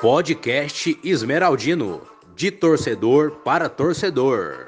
Podcast 0.00 0.98
Esmeraldino, 1.04 2.04
de 2.34 2.50
torcedor 2.50 3.42
para 3.44 3.68
torcedor. 3.68 4.66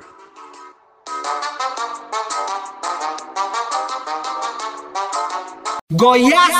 Goiás! 5.92 6.54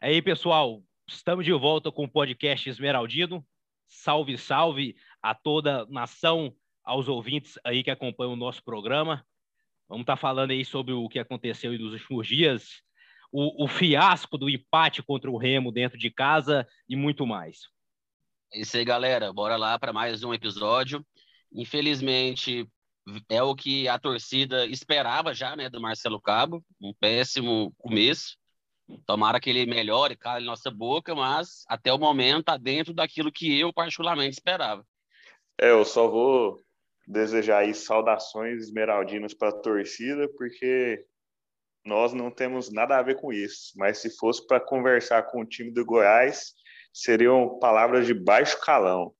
Aí, 0.00 0.20
pessoal, 0.20 0.82
estamos 1.08 1.46
de 1.46 1.52
volta 1.52 1.90
com 1.90 2.04
o 2.04 2.10
podcast 2.10 2.68
Esmeraldino. 2.68 3.42
Salve, 3.88 4.36
salve 4.36 4.94
a 5.22 5.34
toda 5.34 5.86
nação, 5.86 6.54
aos 6.84 7.08
ouvintes 7.08 7.58
aí 7.64 7.82
que 7.82 7.90
acompanham 7.90 8.34
o 8.34 8.36
nosso 8.36 8.62
programa. 8.62 9.26
Vamos 9.88 10.02
estar 10.02 10.16
tá 10.16 10.20
falando 10.20 10.50
aí 10.50 10.64
sobre 10.64 10.92
o 10.92 11.08
que 11.08 11.18
aconteceu 11.18 11.72
nos 11.78 11.94
últimos 11.94 12.26
dias 12.26 12.82
o, 13.36 13.64
o 13.64 13.66
fiasco 13.66 14.38
do 14.38 14.48
empate 14.48 15.02
contra 15.02 15.28
o 15.28 15.36
Remo 15.36 15.72
dentro 15.72 15.98
de 15.98 16.08
casa 16.08 16.64
e 16.88 16.94
muito 16.94 17.26
mais. 17.26 17.62
É 18.52 18.60
isso 18.60 18.76
aí, 18.76 18.84
galera. 18.84 19.32
Bora 19.32 19.56
lá 19.56 19.76
para 19.76 19.92
mais 19.92 20.22
um 20.22 20.32
episódio. 20.32 21.04
Infelizmente, 21.52 22.64
é 23.28 23.42
o 23.42 23.56
que 23.56 23.88
a 23.88 23.98
torcida 23.98 24.64
esperava 24.66 25.34
já, 25.34 25.56
né, 25.56 25.68
do 25.68 25.80
Marcelo 25.80 26.20
Cabo. 26.20 26.64
Um 26.80 26.94
péssimo 26.94 27.74
começo. 27.76 28.36
Tomara 29.04 29.40
que 29.40 29.50
ele 29.50 29.66
melhore, 29.66 30.16
cale 30.16 30.46
nossa 30.46 30.70
boca, 30.70 31.12
mas 31.12 31.64
até 31.66 31.92
o 31.92 31.98
momento 31.98 32.40
está 32.40 32.56
dentro 32.56 32.94
daquilo 32.94 33.32
que 33.32 33.58
eu 33.58 33.72
particularmente 33.72 34.34
esperava. 34.34 34.86
É, 35.60 35.70
eu 35.70 35.84
só 35.84 36.06
vou 36.06 36.60
desejar 37.04 37.62
aí 37.62 37.74
saudações 37.74 38.62
esmeraldinas 38.62 39.34
para 39.34 39.48
a 39.48 39.60
torcida, 39.60 40.28
porque 40.36 41.04
nós 41.84 42.12
não 42.12 42.30
temos 42.30 42.72
nada 42.72 42.98
a 42.98 43.02
ver 43.02 43.16
com 43.16 43.32
isso. 43.32 43.72
Mas 43.76 43.98
se 43.98 44.16
fosse 44.16 44.46
para 44.46 44.60
conversar 44.60 45.24
com 45.24 45.40
o 45.40 45.46
time 45.46 45.70
do 45.70 45.84
Goiás, 45.84 46.54
seriam 46.92 47.58
palavras 47.58 48.06
de 48.06 48.14
baixo 48.14 48.58
calão. 48.60 49.12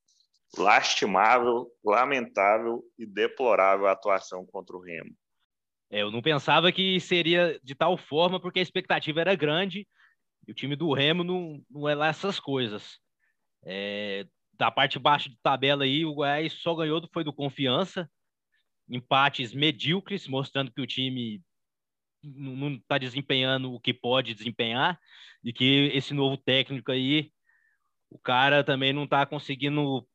Lastimável, 0.56 1.70
lamentável 1.84 2.82
e 2.98 3.04
deplorável 3.04 3.86
a 3.86 3.92
atuação 3.92 4.46
contra 4.46 4.76
o 4.76 4.80
Remo. 4.80 5.14
É, 5.90 6.02
eu 6.02 6.10
não 6.10 6.22
pensava 6.22 6.72
que 6.72 6.98
seria 7.00 7.60
de 7.62 7.74
tal 7.74 7.96
forma, 7.96 8.40
porque 8.40 8.60
a 8.60 8.62
expectativa 8.62 9.20
era 9.20 9.34
grande 9.34 9.86
e 10.46 10.52
o 10.52 10.54
time 10.54 10.76
do 10.76 10.92
Remo 10.92 11.24
não, 11.24 11.62
não 11.70 11.88
é 11.88 11.94
lá 11.94 12.08
essas 12.08 12.38
coisas. 12.38 12.98
É, 13.64 14.26
da 14.52 14.70
parte 14.70 14.98
baixa 14.98 15.28
de 15.28 15.36
tabela 15.42 15.84
aí, 15.84 16.04
o 16.04 16.14
Goiás 16.14 16.52
só 16.54 16.74
ganhou 16.74 17.06
foi 17.12 17.24
do 17.24 17.32
Confiança, 17.32 18.08
empates 18.88 19.52
medíocres, 19.52 20.28
mostrando 20.28 20.72
que 20.72 20.80
o 20.80 20.86
time 20.86 21.42
não 22.24 22.74
está 22.74 22.98
desempenhando 22.98 23.72
o 23.72 23.80
que 23.80 23.92
pode 23.92 24.34
desempenhar 24.34 24.98
e 25.42 25.52
que 25.52 25.90
esse 25.94 26.14
novo 26.14 26.36
técnico 26.36 26.90
aí, 26.90 27.30
o 28.10 28.18
cara 28.18 28.64
também 28.64 28.92
não 28.92 29.04
está 29.04 29.26
conseguindo 29.26 30.06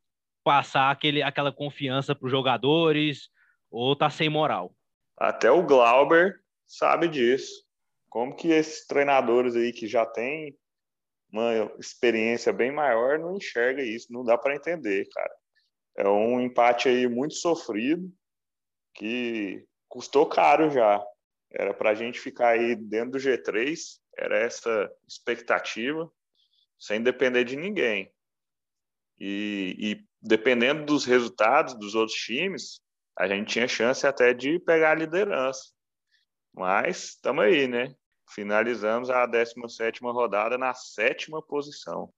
passar 0.44 0.90
aquele, 0.90 1.22
aquela 1.22 1.52
confiança 1.52 2.16
para 2.16 2.26
os 2.26 2.32
jogadores 2.32 3.30
ou 3.70 3.94
está 3.94 4.10
sem 4.10 4.30
moral. 4.30 4.74
Até 5.18 5.52
o 5.52 5.66
Glauber 5.66 6.40
sabe 6.66 7.08
disso. 7.08 7.52
Como 8.10 8.36
que 8.36 8.48
esses 8.48 8.88
treinadores 8.88 9.56
aí 9.56 9.72
que 9.72 9.88
já 9.88 10.06
têm 10.06 10.58
uma 11.32 11.72
experiência 11.78 12.52
bem 12.52 12.72
maior 12.72 13.20
não 13.20 13.36
enxerga 13.36 13.84
isso, 13.84 14.12
não 14.12 14.24
dá 14.24 14.38
para 14.38 14.56
entender, 14.56 15.08
cara. 15.14 15.34
É 15.98 16.08
um 16.08 16.40
empate 16.40 16.90
aí 16.90 17.08
muito 17.08 17.36
sofrido 17.36 18.12
que 18.96 19.64
custou 19.88 20.26
caro 20.26 20.72
já. 20.72 21.04
Era 21.52 21.74
para 21.74 21.92
a 21.92 21.96
gente 21.96 22.20
ficar 22.20 22.50
aí 22.50 22.76
dentro 22.76 23.12
do 23.12 23.18
G3, 23.18 24.00
era 24.18 24.38
essa 24.38 24.92
expectativa, 25.08 26.12
sem 26.78 27.02
depender 27.02 27.44
de 27.44 27.56
ninguém. 27.56 28.12
E, 29.20 29.76
e, 29.78 30.06
dependendo 30.22 30.86
dos 30.86 31.06
resultados 31.06 31.74
dos 31.74 31.96
outros 31.96 32.18
times, 32.18 32.82
a 33.18 33.28
gente 33.28 33.52
tinha 33.52 33.68
chance 33.68 34.06
até 34.08 34.34
de 34.34 34.60
pegar 34.60 34.92
a 34.92 34.96
liderança. 34.96 35.72
Mas 36.54 37.10
estamos 37.10 37.44
aí, 37.44 37.68
né? 37.68 37.94
Finalizamos 38.30 39.10
a 39.10 39.26
17 39.26 40.02
rodada 40.04 40.58
na 40.58 40.74
sétima 40.74 41.42
posição. 41.42 42.14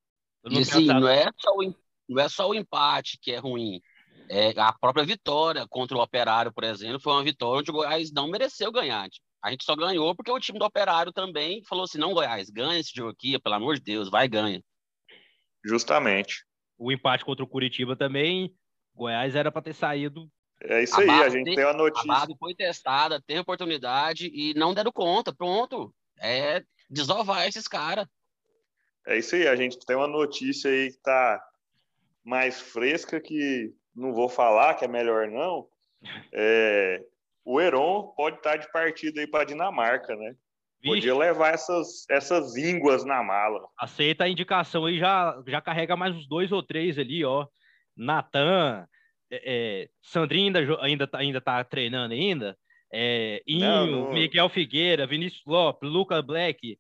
E 0.50 0.60
assim, 0.60 0.86
não 0.86 1.08
é, 1.08 1.30
só 1.40 1.52
o, 1.56 1.76
não 2.10 2.22
é 2.22 2.30
só 2.30 2.50
o 2.50 2.56
empate 2.56 3.18
que 3.22 3.32
é 3.32 3.38
ruim. 3.38 3.82
É, 4.30 4.60
a 4.60 4.74
própria 4.74 5.06
vitória 5.06 5.68
contra 5.68 5.98
o 5.98 6.02
Operário, 6.02 6.54
por 6.54 6.64
exemplo, 6.64 7.00
foi 7.00 7.14
uma 7.14 7.24
vitória 7.24 7.60
onde 7.60 7.72
o 7.72 7.74
Goiás 7.74 8.12
não 8.12 8.30
mereceu 8.30 8.72
ganhar. 8.72 9.10
Tipo, 9.10 9.26
a 9.44 9.50
gente 9.52 9.64
só 9.64 9.76
ganhou 9.76 10.16
porque 10.16 10.32
o 10.32 10.40
time 10.40 10.60
do 10.60 10.66
Operário 10.66 11.12
também 11.12 11.64
falou 11.64 11.86
assim: 11.86 11.98
não, 11.98 12.14
Goiás, 12.14 12.50
ganha 12.50 12.80
esse 12.80 12.92
jogo 12.94 13.10
aqui, 13.10 13.40
pelo 13.40 13.56
amor 13.56 13.76
de 13.76 13.82
Deus, 13.82 14.10
vai 14.10 14.28
ganha. 14.28 14.64
Justamente. 15.66 16.46
O 16.78 16.92
empate 16.92 17.26
contra 17.26 17.44
o 17.44 17.48
Curitiba 17.48 17.96
também, 17.96 18.54
Goiás 18.96 19.36
era 19.36 19.52
para 19.52 19.62
ter 19.62 19.74
saído. 19.74 20.30
É 20.64 20.84
isso 20.84 20.96
a 20.96 21.04
aí, 21.04 21.10
a 21.10 21.30
gente 21.30 21.56
tem 21.56 21.66
uma 21.66 21.74
notícia. 21.74 22.14
A 22.14 22.28
foi 22.38 22.54
testada, 22.54 23.22
tem 23.22 23.40
oportunidade 23.40 24.28
e 24.34 24.54
não 24.54 24.74
deram 24.74 24.92
conta. 24.92 25.34
Pronto. 25.34 25.94
É 26.20 26.64
desovar 26.90 27.48
esses 27.48 27.68
caras. 27.68 28.06
É 29.08 29.18
isso 29.18 29.36
aí, 29.36 29.48
a 29.48 29.56
gente 29.56 29.80
tem 29.84 29.96
uma 29.96 30.08
notícia 30.08 30.70
aí 30.70 30.92
que 30.92 30.98
tá 31.00 31.44
mais 32.24 32.62
fresca 32.62 33.20
que 33.20 33.74
não 33.96 34.14
vou 34.14 34.30
falar, 34.30 34.76
que 34.76 34.86
é 34.86 34.88
melhor 34.88 35.28
não. 35.28 35.68
É, 36.32 37.04
o 37.44 37.60
Heron 37.60 38.14
pode 38.16 38.38
estar 38.38 38.58
de 38.58 38.72
partida 38.72 39.22
aí 39.22 39.28
para 39.28 39.46
Dinamarca, 39.46 40.16
né? 40.16 40.36
Vixe. 40.82 40.96
Podia 40.96 41.16
levar 41.16 41.54
essas, 41.54 42.06
essas 42.10 42.56
ínguas 42.56 43.06
na 43.06 43.22
mala. 43.22 43.68
Aceita 43.78 44.24
a 44.24 44.30
indicação 44.30 44.86
aí, 44.86 44.98
já, 44.98 45.42
já 45.48 45.62
carrega 45.62 45.96
mais 45.96 46.16
uns 46.16 46.28
dois 46.28 46.52
ou 46.52 46.64
três 46.64 46.98
ali, 46.98 47.24
ó. 47.24 47.48
Natan, 47.96 48.88
é, 49.32 49.42
é, 49.84 49.90
Sandrinho 50.02 50.48
ainda, 50.48 50.82
ainda, 50.82 51.08
tá, 51.08 51.18
ainda 51.20 51.42
tá 51.42 51.64
treinando 51.64 52.14
ainda. 52.14 52.58
É, 52.92 53.42
Inho, 53.48 53.62
não, 53.62 53.88
não... 53.88 54.14
Miguel 54.14 54.50
Figueira, 54.50 55.08
Vinícius 55.08 55.44
Lopes, 55.46 55.90
Lucas 55.90 56.24
Black. 56.26 56.78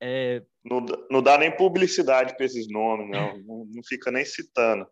É... 0.00 0.42
Não, 0.64 0.84
não 1.10 1.22
dá 1.22 1.38
nem 1.38 1.54
publicidade 1.54 2.36
para 2.36 2.44
esses 2.44 2.68
nomes, 2.68 3.08
não. 3.08 3.38
não. 3.46 3.66
não. 3.66 3.82
fica 3.84 4.10
nem 4.10 4.24
citando. 4.24 4.86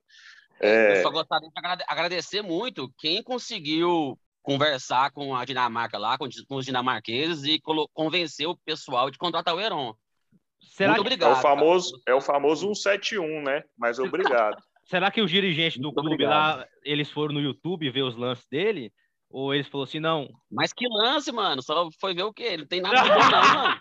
É... 0.60 0.98
Eu 0.98 1.02
só 1.02 1.10
gostaria 1.10 1.48
de 1.48 1.84
agradecer 1.88 2.42
muito 2.42 2.92
quem 2.98 3.22
conseguiu 3.22 4.18
conversar 4.44 5.10
com 5.10 5.34
a 5.34 5.44
Dinamarca 5.44 5.96
lá, 5.96 6.18
com, 6.18 6.28
os 6.50 6.64
dinamarqueses 6.66 7.44
e 7.44 7.58
convencer 7.94 8.46
o 8.46 8.54
pessoal 8.54 9.10
de 9.10 9.16
contratar 9.16 9.54
o 9.54 9.60
Heron. 9.60 9.96
Será 10.60 10.90
Muito 10.90 11.02
que... 11.02 11.06
obrigado. 11.06 11.30
É 11.30 11.38
o 11.38 11.42
famoso, 11.42 12.02
é 12.06 12.14
o 12.14 12.20
famoso 12.20 12.74
171, 12.74 13.42
né? 13.42 13.64
Mas 13.76 13.98
obrigado. 13.98 14.62
Será 14.84 15.10
que 15.10 15.22
os 15.22 15.30
dirigentes 15.30 15.78
do 15.78 15.84
Muito 15.84 15.94
clube 15.94 16.14
obrigado. 16.14 16.58
lá, 16.58 16.68
eles 16.82 17.10
foram 17.10 17.32
no 17.32 17.40
YouTube 17.40 17.90
ver 17.90 18.02
os 18.02 18.16
lances 18.16 18.46
dele? 18.50 18.92
Ou 19.30 19.54
eles 19.54 19.66
falaram 19.66 19.88
assim, 19.88 19.98
não? 19.98 20.28
Mas 20.50 20.74
que 20.74 20.86
lance, 20.86 21.32
mano? 21.32 21.62
Só 21.62 21.88
foi 21.98 22.14
ver 22.14 22.24
o 22.24 22.32
quê? 22.32 22.42
Ele 22.42 22.62
não 22.62 22.68
tem 22.68 22.82
nada 22.82 23.00
a 23.00 23.02
ver, 23.02 23.30
não, 23.30 23.54
mano. 23.54 23.80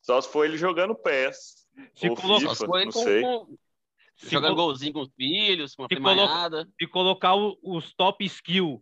Só 0.00 0.20
se 0.20 0.28
foi 0.30 0.46
ele 0.46 0.56
jogando 0.56 0.94
pés. 0.94 1.66
Se 1.94 2.08
colocou, 2.08 2.38
FIFA, 2.38 2.66
não 2.66 2.84
com, 2.84 2.92
sei. 2.92 3.22
Com... 3.22 3.56
jogando 4.16 4.54
col... 4.54 4.66
golzinho 4.66 4.92
com 4.92 5.00
os 5.00 5.10
filhos, 5.16 5.74
com 5.74 5.84
a 5.84 5.88
se, 5.88 5.96
se 6.78 6.86
colocar 6.86 7.34
os 7.34 7.92
top 7.94 8.24
skill 8.24 8.80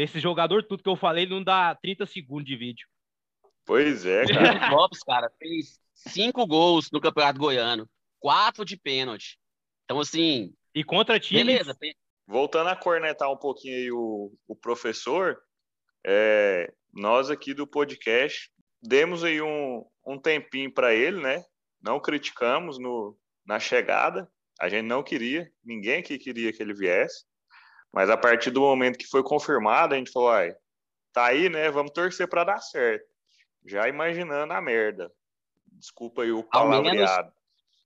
Desse 0.00 0.18
jogador, 0.18 0.62
tudo 0.62 0.82
que 0.82 0.88
eu 0.88 0.96
falei, 0.96 1.26
não 1.26 1.44
dá 1.44 1.74
30 1.74 2.06
segundos 2.06 2.46
de 2.46 2.56
vídeo. 2.56 2.88
Pois 3.66 4.06
é, 4.06 4.24
cara. 4.24 4.72
O 4.72 4.76
Lopes, 4.76 5.00
cara, 5.00 5.30
fez 5.38 5.78
cinco 5.92 6.46
gols 6.46 6.90
no 6.90 7.02
Campeonato 7.02 7.38
Goiano, 7.38 7.86
quatro 8.18 8.64
de 8.64 8.78
pênalti. 8.78 9.38
Então, 9.84 10.00
assim. 10.00 10.54
E 10.74 10.82
contra 10.82 11.20
time. 11.20 11.44
Beleza. 11.44 11.76
Voltando 12.26 12.68
a 12.70 12.76
cornetar 12.76 13.30
um 13.30 13.36
pouquinho 13.36 13.76
aí 13.76 13.92
o, 13.92 14.32
o 14.48 14.56
professor, 14.56 15.38
é, 16.02 16.72
nós 16.94 17.28
aqui 17.28 17.52
do 17.52 17.66
podcast 17.66 18.50
demos 18.82 19.22
aí 19.22 19.42
um, 19.42 19.84
um 20.06 20.18
tempinho 20.18 20.72
para 20.72 20.94
ele, 20.94 21.20
né? 21.20 21.44
Não 21.78 22.00
criticamos 22.00 22.78
no, 22.78 23.18
na 23.44 23.60
chegada. 23.60 24.32
A 24.58 24.66
gente 24.66 24.86
não 24.86 25.02
queria, 25.02 25.52
ninguém 25.62 25.98
aqui 25.98 26.18
queria 26.18 26.54
que 26.54 26.62
ele 26.62 26.72
viesse. 26.72 27.28
Mas 27.92 28.08
a 28.08 28.16
partir 28.16 28.50
do 28.50 28.60
momento 28.60 28.98
que 28.98 29.06
foi 29.06 29.22
confirmado, 29.22 29.94
a 29.94 29.98
gente 29.98 30.12
falou, 30.12 30.30
ai, 30.30 30.54
tá 31.12 31.26
aí, 31.26 31.48
né? 31.48 31.70
Vamos 31.70 31.92
torcer 31.92 32.28
para 32.28 32.44
dar 32.44 32.58
certo. 32.60 33.04
Já 33.66 33.88
imaginando 33.88 34.52
a 34.52 34.60
merda. 34.60 35.10
Desculpa 35.66 36.22
aí 36.22 36.32
o 36.32 36.42
palavreado. 36.44 37.32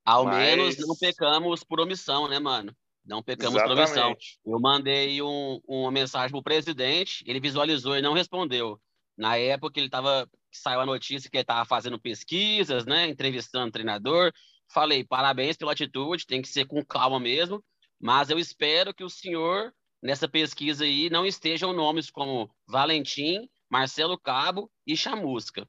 Ao, 0.04 0.24
menos, 0.24 0.24
ao 0.24 0.24
mas... 0.24 0.36
menos 0.36 0.78
não 0.86 0.96
pecamos 0.96 1.64
por 1.64 1.80
omissão, 1.80 2.28
né, 2.28 2.38
mano? 2.38 2.74
Não 3.04 3.22
pecamos 3.22 3.56
Exatamente. 3.56 3.92
por 3.92 4.00
omissão. 4.00 4.16
Eu 4.46 4.60
mandei 4.60 5.22
um, 5.22 5.60
uma 5.66 5.90
mensagem 5.90 6.30
pro 6.30 6.42
presidente, 6.42 7.22
ele 7.26 7.40
visualizou 7.40 7.96
e 7.96 8.02
não 8.02 8.14
respondeu. 8.14 8.80
Na 9.16 9.36
época 9.36 9.78
ele 9.78 9.90
tava, 9.90 10.28
saiu 10.50 10.80
a 10.80 10.86
notícia 10.86 11.30
que 11.30 11.36
ele 11.36 11.42
estava 11.42 11.64
fazendo 11.64 12.00
pesquisas, 12.00 12.84
né, 12.84 13.08
entrevistando 13.08 13.68
o 13.68 13.72
treinador. 13.72 14.32
Falei, 14.68 15.04
parabéns 15.04 15.56
pela 15.56 15.72
atitude, 15.72 16.26
tem 16.26 16.40
que 16.40 16.48
ser 16.48 16.66
com 16.66 16.84
calma 16.84 17.20
mesmo, 17.20 17.62
mas 18.00 18.30
eu 18.30 18.38
espero 18.38 18.94
que 18.94 19.04
o 19.04 19.10
senhor 19.10 19.72
nessa 20.04 20.28
pesquisa 20.28 20.84
aí 20.84 21.08
não 21.08 21.24
estejam 21.24 21.72
nomes 21.72 22.10
como 22.10 22.54
Valentim, 22.66 23.48
Marcelo 23.70 24.18
Cabo 24.18 24.70
e 24.86 24.94
Chamusca. 24.94 25.66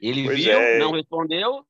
Ele 0.00 0.24
pois 0.24 0.38
viu, 0.38 0.52
é. 0.52 0.78
não 0.78 0.92
respondeu, 0.92 1.66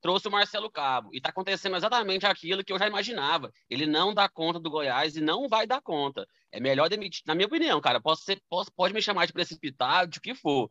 trouxe 0.00 0.26
o 0.26 0.30
Marcelo 0.30 0.70
Cabo. 0.70 1.10
E 1.12 1.18
está 1.18 1.28
acontecendo 1.28 1.76
exatamente 1.76 2.24
aquilo 2.24 2.64
que 2.64 2.72
eu 2.72 2.78
já 2.78 2.86
imaginava. 2.86 3.52
Ele 3.68 3.86
não 3.86 4.14
dá 4.14 4.26
conta 4.26 4.58
do 4.58 4.70
Goiás 4.70 5.16
e 5.16 5.20
não 5.20 5.48
vai 5.48 5.66
dar 5.66 5.82
conta. 5.82 6.26
É 6.50 6.58
melhor 6.58 6.88
demitir, 6.88 7.22
na 7.26 7.34
minha 7.34 7.46
opinião, 7.46 7.78
cara. 7.78 8.00
Posso 8.00 8.24
ser, 8.24 8.42
posso, 8.48 8.72
pode 8.72 8.94
me 8.94 9.02
chamar 9.02 9.26
de 9.26 9.32
precipitado, 9.32 10.10
de 10.10 10.18
o 10.18 10.22
que 10.22 10.34
for. 10.34 10.70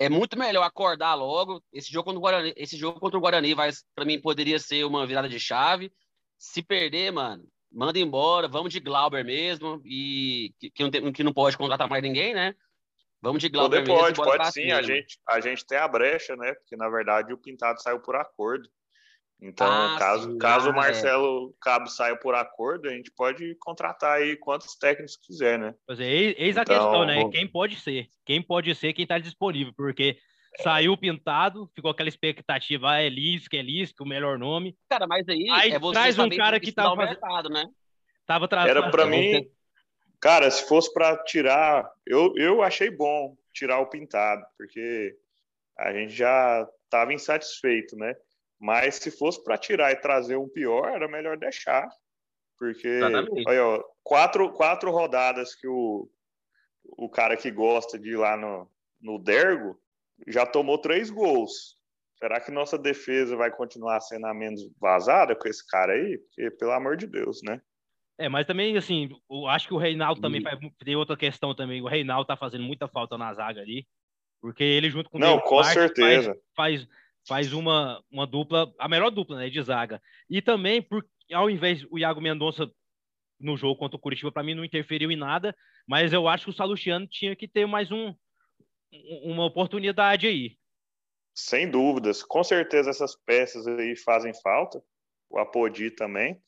É 0.00 0.08
muito 0.08 0.36
melhor 0.36 0.64
acordar 0.64 1.14
logo. 1.14 1.62
Esse 1.72 1.92
jogo 1.92 2.06
contra 2.06 2.18
o 2.18 2.22
Guarani, 2.22 2.52
esse 2.56 2.76
jogo 2.76 2.98
contra 2.98 3.16
o 3.16 3.20
Guarani 3.20 3.54
vai, 3.54 3.70
para 3.94 4.04
mim, 4.04 4.20
poderia 4.20 4.58
ser 4.58 4.84
uma 4.84 5.06
virada 5.06 5.28
de 5.28 5.38
chave. 5.38 5.92
Se 6.36 6.60
perder, 6.60 7.12
mano, 7.12 7.48
manda 7.72 7.98
embora. 7.98 8.48
Vamos 8.48 8.72
de 8.72 8.80
Glauber 8.80 9.24
mesmo. 9.24 9.80
E 9.84 10.54
que, 10.58 10.70
que, 10.70 10.82
não, 10.82 10.90
tem, 10.90 11.12
que 11.12 11.24
não 11.24 11.32
pode 11.32 11.56
contratar 11.56 11.88
mais 11.88 12.02
ninguém, 12.02 12.34
né? 12.34 12.54
Vamos 13.20 13.42
de 13.42 13.48
Glauber 13.48 13.84
Poder 13.84 13.92
mesmo. 13.92 14.14
Pode, 14.16 14.38
pode 14.38 14.52
sim. 14.52 14.70
A 14.70 14.82
gente, 14.82 15.18
a 15.28 15.40
gente 15.40 15.66
tem 15.66 15.78
a 15.78 15.88
brecha, 15.88 16.36
né? 16.36 16.54
Porque, 16.54 16.76
na 16.76 16.88
verdade, 16.88 17.32
o 17.32 17.38
Pintado 17.38 17.80
saiu 17.82 18.00
por 18.00 18.16
acordo. 18.16 18.68
Então, 19.40 19.66
ah, 19.66 19.96
caso, 19.98 20.30
sim, 20.30 20.38
caso 20.38 20.68
ah, 20.68 20.70
o 20.70 20.72
é. 20.72 20.76
Marcelo 20.76 21.50
é. 21.50 21.52
Cabo 21.60 21.88
saia 21.88 22.16
por 22.16 22.34
acordo, 22.34 22.88
a 22.88 22.92
gente 22.92 23.10
pode 23.10 23.54
contratar 23.56 24.16
aí 24.16 24.34
quantos 24.36 24.74
técnicos 24.76 25.16
quiser, 25.16 25.58
né? 25.58 25.74
Pois 25.86 26.00
é, 26.00 26.06
eis 26.06 26.56
a 26.56 26.62
então, 26.62 26.74
questão, 26.74 27.04
né? 27.04 27.28
Quem 27.30 27.46
pode 27.46 27.76
ser? 27.76 28.08
Quem 28.24 28.40
pode 28.40 28.74
ser 28.74 28.92
quem 28.92 29.02
está 29.02 29.18
disponível, 29.18 29.72
porque. 29.76 30.18
Saiu 30.62 30.96
pintado, 30.96 31.70
ficou 31.74 31.90
aquela 31.90 32.08
expectativa, 32.08 32.90
ah, 32.90 33.02
é 33.02 33.08
Lisca, 33.08 33.56
é 33.56 33.62
Lisca, 33.62 34.02
o 34.02 34.08
melhor 34.08 34.38
nome. 34.38 34.76
Cara, 34.88 35.06
mas 35.06 35.28
aí, 35.28 35.48
aí 35.50 35.72
é 35.72 35.80
traz 35.92 36.18
um 36.18 36.28
cara 36.28 36.60
que 36.60 36.72
tava 36.72 36.96
fazendo... 36.96 37.08
mercado, 37.08 37.48
né? 37.48 37.66
Tava 38.26 38.48
trazendo. 38.48 38.78
Era 38.78 38.90
para 38.90 39.06
mim, 39.06 39.48
cara, 40.20 40.50
se 40.50 40.66
fosse 40.66 40.92
para 40.92 41.16
tirar, 41.24 41.90
eu, 42.06 42.32
eu 42.36 42.62
achei 42.62 42.90
bom 42.90 43.36
tirar 43.52 43.80
o 43.80 43.86
pintado, 43.86 44.44
porque 44.56 45.16
a 45.78 45.92
gente 45.92 46.12
já 46.12 46.68
estava 46.84 47.12
insatisfeito, 47.12 47.96
né? 47.96 48.14
Mas 48.58 48.96
se 48.96 49.10
fosse 49.10 49.42
para 49.42 49.58
tirar 49.58 49.92
e 49.92 49.96
trazer 49.96 50.36
um 50.36 50.48
pior, 50.48 50.88
era 50.88 51.08
melhor 51.08 51.36
deixar. 51.36 51.88
Porque, 52.58 53.00
olha, 53.46 53.64
ó, 53.66 53.84
quatro, 54.02 54.50
quatro 54.52 54.90
rodadas 54.90 55.54
que 55.54 55.68
o, 55.68 56.08
o 56.82 57.08
cara 57.08 57.36
que 57.36 57.50
gosta 57.50 57.98
de 57.98 58.10
ir 58.10 58.16
lá 58.16 58.34
no, 58.34 58.70
no 59.00 59.18
Dergo 59.18 59.78
já 60.26 60.46
tomou 60.46 60.78
três 60.78 61.10
gols. 61.10 61.76
Será 62.18 62.40
que 62.40 62.50
nossa 62.50 62.78
defesa 62.78 63.36
vai 63.36 63.50
continuar 63.50 64.00
sendo 64.00 64.26
a 64.26 64.34
menos 64.34 64.62
vazada 64.80 65.36
com 65.36 65.48
esse 65.48 65.66
cara 65.66 65.92
aí? 65.92 66.18
Porque, 66.18 66.50
pelo 66.52 66.72
amor 66.72 66.96
de 66.96 67.06
Deus, 67.06 67.40
né? 67.42 67.60
É, 68.18 68.28
mas 68.28 68.46
também, 68.46 68.76
assim, 68.76 69.10
eu 69.30 69.46
acho 69.46 69.68
que 69.68 69.74
o 69.74 69.78
Reinaldo 69.78 70.22
também 70.22 70.40
faz, 70.40 70.58
tem 70.82 70.96
outra 70.96 71.16
questão 71.16 71.54
também. 71.54 71.82
O 71.82 71.86
Reinaldo 71.86 72.26
tá 72.26 72.36
fazendo 72.36 72.64
muita 72.64 72.88
falta 72.88 73.18
na 73.18 73.34
zaga 73.34 73.60
ali. 73.60 73.86
Porque 74.40 74.64
ele 74.64 74.90
junto 74.90 75.10
com 75.10 75.18
o 75.18 75.20
Não, 75.20 75.38
com 75.40 75.62
certeza. 75.62 76.34
Faz, 76.54 76.80
faz, 76.82 76.88
faz 77.26 77.52
uma, 77.52 78.02
uma 78.10 78.26
dupla, 78.26 78.72
a 78.78 78.88
melhor 78.88 79.10
dupla 79.10 79.36
né, 79.36 79.50
de 79.50 79.60
zaga. 79.60 80.00
E 80.30 80.40
também, 80.40 80.80
por, 80.80 81.04
ao 81.32 81.50
invés 81.50 81.84
o 81.90 81.98
Iago 81.98 82.20
Mendonça 82.20 82.70
no 83.38 83.56
jogo 83.56 83.78
contra 83.78 83.96
o 83.96 84.00
Curitiba, 84.00 84.32
para 84.32 84.42
mim 84.42 84.54
não 84.54 84.64
interferiu 84.64 85.10
em 85.10 85.16
nada, 85.16 85.54
mas 85.86 86.12
eu 86.12 86.26
acho 86.26 86.44
que 86.44 86.50
o 86.50 86.54
Salustiano 86.54 87.06
tinha 87.06 87.36
que 87.36 87.46
ter 87.46 87.66
mais 87.66 87.90
um, 87.92 88.14
uma 89.24 89.44
oportunidade 89.44 90.26
aí. 90.26 90.56
Sem 91.34 91.70
dúvidas, 91.70 92.22
com 92.22 92.42
certeza 92.42 92.90
essas 92.90 93.14
peças 93.14 93.66
aí 93.66 93.96
fazem 93.96 94.32
falta, 94.42 94.82
o 95.28 95.38
Apodi 95.38 95.90
também, 95.90 96.40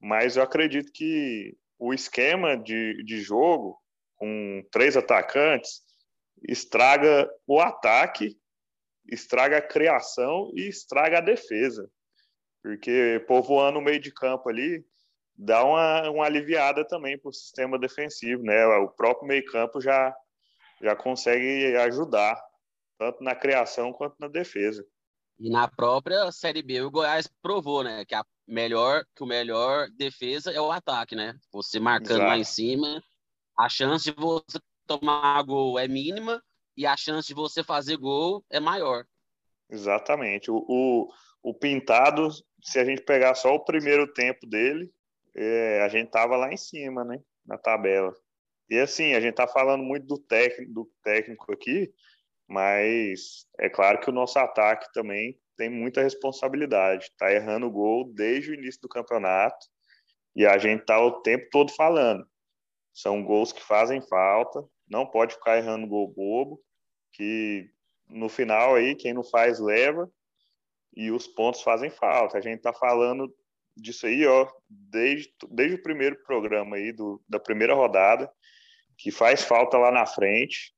mas 0.00 0.36
eu 0.36 0.42
acredito 0.42 0.90
que 0.92 1.56
o 1.78 1.94
esquema 1.94 2.56
de, 2.56 3.02
de 3.04 3.20
jogo 3.20 3.78
com 4.16 4.62
três 4.70 4.96
atacantes 4.96 5.82
estraga 6.48 7.30
o 7.46 7.60
ataque 7.60 8.36
estraga 9.08 9.58
a 9.58 9.62
criação 9.62 10.50
e 10.54 10.68
estraga 10.68 11.18
a 11.18 11.22
defesa. 11.22 11.88
Porque 12.62 13.24
povoando 13.26 13.78
o 13.78 13.82
meio 13.82 14.00
de 14.00 14.12
campo 14.12 14.48
ali 14.48 14.84
dá 15.34 15.64
uma, 15.64 16.10
uma 16.10 16.24
aliviada 16.24 16.86
também 16.86 17.18
para 17.18 17.30
o 17.30 17.32
sistema 17.32 17.78
defensivo, 17.78 18.42
né? 18.42 18.64
O 18.76 18.88
próprio 18.88 19.26
meio 19.26 19.44
campo 19.46 19.80
já, 19.80 20.14
já 20.82 20.96
consegue 20.96 21.76
ajudar, 21.76 22.42
tanto 22.98 23.22
na 23.22 23.34
criação 23.34 23.92
quanto 23.92 24.16
na 24.18 24.28
defesa. 24.28 24.84
E 25.38 25.50
na 25.50 25.68
própria 25.68 26.30
Série 26.30 26.62
B, 26.62 26.82
o 26.82 26.90
Goiás 26.90 27.28
provou, 27.40 27.82
né, 27.82 28.04
que 28.04 28.14
a 28.14 28.24
melhor, 28.46 29.04
que 29.14 29.22
o 29.22 29.26
melhor 29.26 29.88
defesa 29.90 30.50
é 30.50 30.60
o 30.60 30.70
ataque, 30.70 31.14
né? 31.14 31.34
Você 31.52 31.78
marcando 31.78 32.18
Exato. 32.18 32.28
lá 32.28 32.38
em 32.38 32.44
cima, 32.44 33.02
a 33.58 33.68
chance 33.68 34.04
de 34.04 34.12
você 34.12 34.58
tomar 34.86 35.42
gol 35.42 35.78
é 35.78 35.86
mínima 35.86 36.42
e 36.76 36.86
a 36.86 36.96
chance 36.96 37.28
de 37.28 37.34
você 37.34 37.62
fazer 37.62 37.96
gol 37.96 38.44
é 38.50 38.60
maior. 38.60 39.04
Exatamente. 39.70 40.50
O, 40.50 40.64
o, 40.68 41.08
o 41.42 41.54
Pintado, 41.54 42.28
se 42.62 42.78
a 42.78 42.84
gente 42.84 43.02
pegar 43.02 43.34
só 43.34 43.54
o 43.54 43.64
primeiro 43.64 44.12
tempo 44.12 44.46
dele, 44.46 44.92
é, 45.34 45.82
a 45.82 45.88
gente 45.88 46.10
tava 46.10 46.36
lá 46.36 46.52
em 46.52 46.56
cima, 46.56 47.04
né? 47.04 47.20
Na 47.46 47.56
tabela. 47.56 48.12
E 48.72 48.80
assim, 48.80 49.12
a 49.12 49.20
gente 49.20 49.34
tá 49.34 49.46
falando 49.46 49.84
muito 49.84 50.06
do 50.06 50.16
técnico, 50.16 50.72
do 50.72 50.90
técnico 51.04 51.52
aqui, 51.52 51.92
mas 52.48 53.46
é 53.60 53.68
claro 53.68 54.00
que 54.00 54.08
o 54.08 54.12
nosso 54.14 54.38
ataque 54.38 54.90
também 54.94 55.38
tem 55.58 55.68
muita 55.68 56.00
responsabilidade. 56.00 57.12
Tá 57.18 57.30
errando 57.30 57.66
o 57.66 57.70
gol 57.70 58.10
desde 58.14 58.50
o 58.50 58.54
início 58.54 58.80
do 58.80 58.88
campeonato 58.88 59.66
e 60.34 60.46
a 60.46 60.56
gente 60.56 60.86
tá 60.86 60.98
o 60.98 61.20
tempo 61.20 61.46
todo 61.50 61.70
falando. 61.70 62.26
São 62.94 63.22
gols 63.22 63.52
que 63.52 63.62
fazem 63.62 64.00
falta, 64.08 64.64
não 64.88 65.04
pode 65.04 65.34
ficar 65.34 65.58
errando 65.58 65.86
gol 65.86 66.08
bobo, 66.08 66.58
que 67.12 67.68
no 68.08 68.30
final 68.30 68.74
aí 68.74 68.94
quem 68.94 69.12
não 69.12 69.22
faz 69.22 69.60
leva 69.60 70.10
e 70.96 71.10
os 71.10 71.26
pontos 71.26 71.60
fazem 71.60 71.90
falta. 71.90 72.38
A 72.38 72.40
gente 72.40 72.62
tá 72.62 72.72
falando 72.72 73.30
disso 73.76 74.06
aí, 74.06 74.26
ó, 74.26 74.50
desde, 74.66 75.30
desde 75.50 75.76
o 75.76 75.82
primeiro 75.82 76.22
programa 76.22 76.76
aí 76.76 76.90
do, 76.90 77.22
da 77.28 77.38
primeira 77.38 77.74
rodada, 77.74 78.32
que 78.96 79.10
faz 79.10 79.42
falta 79.42 79.76
lá 79.78 79.90
na 79.90 80.06
frente. 80.06 80.74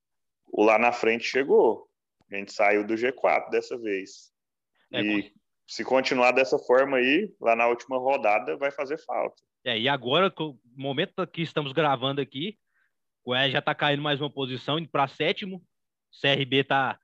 O 0.46 0.64
lá 0.64 0.78
na 0.78 0.92
frente 0.92 1.24
chegou. 1.24 1.88
A 2.30 2.36
gente 2.36 2.52
saiu 2.52 2.86
do 2.86 2.94
G4 2.94 3.50
dessa 3.50 3.78
vez. 3.78 4.32
É, 4.92 5.02
e 5.02 5.32
se 5.66 5.84
continuar 5.84 6.32
dessa 6.32 6.58
forma 6.58 6.98
aí, 6.98 7.32
lá 7.40 7.56
na 7.56 7.66
última 7.66 7.98
rodada 7.98 8.56
vai 8.56 8.70
fazer 8.70 8.98
falta. 8.98 9.42
É, 9.64 9.78
e 9.78 9.88
agora, 9.88 10.32
no 10.38 10.58
momento 10.76 11.26
que 11.26 11.42
estamos 11.42 11.72
gravando 11.72 12.20
aqui, 12.20 12.58
o 13.24 13.30
Goiás 13.30 13.50
já 13.52 13.60
está 13.60 13.74
caindo 13.74 14.02
mais 14.02 14.20
uma 14.20 14.30
posição, 14.30 14.78
indo 14.78 14.88
para 14.88 15.08
sétimo. 15.08 15.64
CRB 16.20 16.58
está 16.58 16.98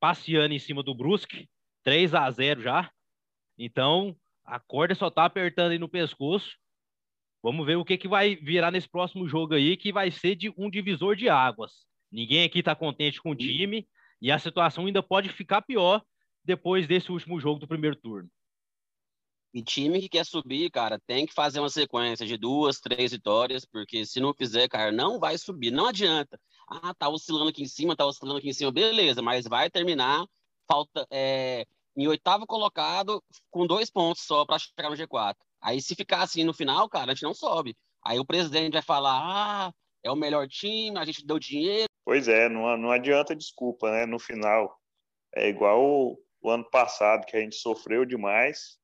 passeando 0.00 0.54
em 0.54 0.58
cima 0.58 0.82
do 0.82 0.94
Brusque, 0.94 1.48
3 1.84 2.14
a 2.14 2.30
0 2.30 2.62
já. 2.62 2.90
Então, 3.58 4.16
a 4.44 4.58
corda 4.58 4.94
só 4.94 5.08
está 5.08 5.24
apertando 5.24 5.72
aí 5.72 5.78
no 5.78 5.88
pescoço. 5.88 6.56
Vamos 7.46 7.64
ver 7.64 7.76
o 7.76 7.84
que, 7.84 7.96
que 7.96 8.08
vai 8.08 8.34
virar 8.34 8.72
nesse 8.72 8.88
próximo 8.88 9.28
jogo 9.28 9.54
aí, 9.54 9.76
que 9.76 9.92
vai 9.92 10.10
ser 10.10 10.34
de 10.34 10.52
um 10.58 10.68
divisor 10.68 11.14
de 11.14 11.28
águas. 11.28 11.86
Ninguém 12.10 12.42
aqui 12.42 12.58
está 12.58 12.74
contente 12.74 13.22
com 13.22 13.30
o 13.30 13.36
time 13.36 13.86
e 14.20 14.32
a 14.32 14.38
situação 14.40 14.86
ainda 14.86 15.00
pode 15.00 15.28
ficar 15.28 15.62
pior 15.62 16.02
depois 16.44 16.88
desse 16.88 17.12
último 17.12 17.38
jogo 17.38 17.60
do 17.60 17.68
primeiro 17.68 17.94
turno. 17.94 18.28
E 19.54 19.62
time 19.62 20.00
que 20.00 20.08
quer 20.08 20.26
subir, 20.26 20.72
cara, 20.72 20.98
tem 21.06 21.24
que 21.24 21.32
fazer 21.32 21.60
uma 21.60 21.68
sequência 21.68 22.26
de 22.26 22.36
duas, 22.36 22.80
três 22.80 23.12
vitórias, 23.12 23.64
porque 23.64 24.04
se 24.04 24.18
não 24.18 24.34
fizer, 24.34 24.66
cara, 24.66 24.90
não 24.90 25.20
vai 25.20 25.38
subir. 25.38 25.70
Não 25.70 25.86
adianta. 25.86 26.40
Ah, 26.68 26.92
tá 26.94 27.08
oscilando 27.08 27.50
aqui 27.50 27.62
em 27.62 27.68
cima, 27.68 27.94
tá 27.94 28.04
oscilando 28.04 28.38
aqui 28.38 28.48
em 28.48 28.52
cima, 28.52 28.72
beleza, 28.72 29.22
mas 29.22 29.46
vai 29.46 29.70
terminar 29.70 30.26
falta 30.66 31.06
é, 31.12 31.64
em 31.96 32.08
oitavo 32.08 32.44
colocado 32.44 33.22
com 33.52 33.68
dois 33.68 33.88
pontos 33.88 34.24
só 34.24 34.44
para 34.44 34.58
chegar 34.58 34.90
no 34.90 34.96
G4. 34.96 35.36
Aí 35.66 35.82
se 35.82 35.96
ficar 35.96 36.22
assim 36.22 36.44
no 36.44 36.54
final, 36.54 36.88
cara, 36.88 37.10
a 37.10 37.14
gente 37.14 37.24
não 37.24 37.34
sobe. 37.34 37.76
Aí 38.04 38.20
o 38.20 38.24
presidente 38.24 38.74
vai 38.74 38.82
falar: 38.82 39.18
ah, 39.20 39.72
é 40.00 40.08
o 40.12 40.14
melhor 40.14 40.46
time, 40.46 40.96
a 40.96 41.04
gente 41.04 41.26
deu 41.26 41.40
dinheiro. 41.40 41.88
Pois 42.04 42.28
é, 42.28 42.48
não, 42.48 42.76
não 42.76 42.92
adianta 42.92 43.34
desculpa, 43.34 43.90
né? 43.90 44.06
No 44.06 44.20
final. 44.20 44.80
É 45.34 45.48
igual 45.48 45.84
o, 45.84 46.16
o 46.40 46.50
ano 46.50 46.64
passado, 46.70 47.26
que 47.26 47.36
a 47.36 47.40
gente 47.40 47.56
sofreu 47.56 48.04
demais 48.04 48.78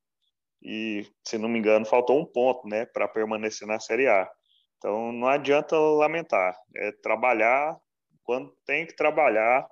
e, 0.61 1.07
se 1.25 1.39
não 1.39 1.49
me 1.49 1.61
engano, 1.61 1.87
faltou 1.87 2.21
um 2.21 2.27
ponto, 2.27 2.67
né, 2.67 2.85
para 2.85 3.07
permanecer 3.07 3.67
na 3.67 3.79
Série 3.79 4.09
A. 4.09 4.29
Então, 4.77 5.13
não 5.13 5.29
adianta 5.29 5.79
lamentar, 5.79 6.57
é 6.77 6.91
trabalhar 7.01 7.79
quando 8.25 8.53
tem 8.67 8.87
que 8.87 8.97
trabalhar, 8.97 9.69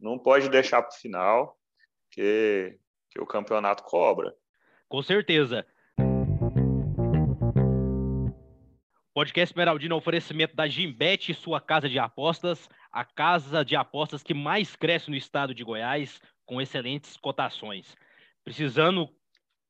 não 0.00 0.18
pode 0.18 0.48
deixar 0.48 0.82
para 0.82 0.94
o 0.94 0.98
final, 0.98 1.56
que, 2.10 2.78
que 3.10 3.20
o 3.20 3.26
campeonato 3.26 3.82
cobra. 3.84 4.34
Com 4.88 5.02
certeza. 5.02 5.66
Podcast 9.16 9.50
Esmeraldino 9.50 9.94
é 9.94 9.96
oferecimento 9.96 10.54
da 10.54 10.68
Gimbet, 10.68 11.32
sua 11.32 11.58
casa 11.58 11.88
de 11.88 11.98
apostas, 11.98 12.68
a 12.92 13.02
casa 13.02 13.64
de 13.64 13.74
apostas 13.74 14.22
que 14.22 14.34
mais 14.34 14.76
cresce 14.76 15.08
no 15.08 15.16
estado 15.16 15.54
de 15.54 15.64
Goiás, 15.64 16.20
com 16.44 16.60
excelentes 16.60 17.16
cotações. 17.16 17.96
Precisando 18.44 19.08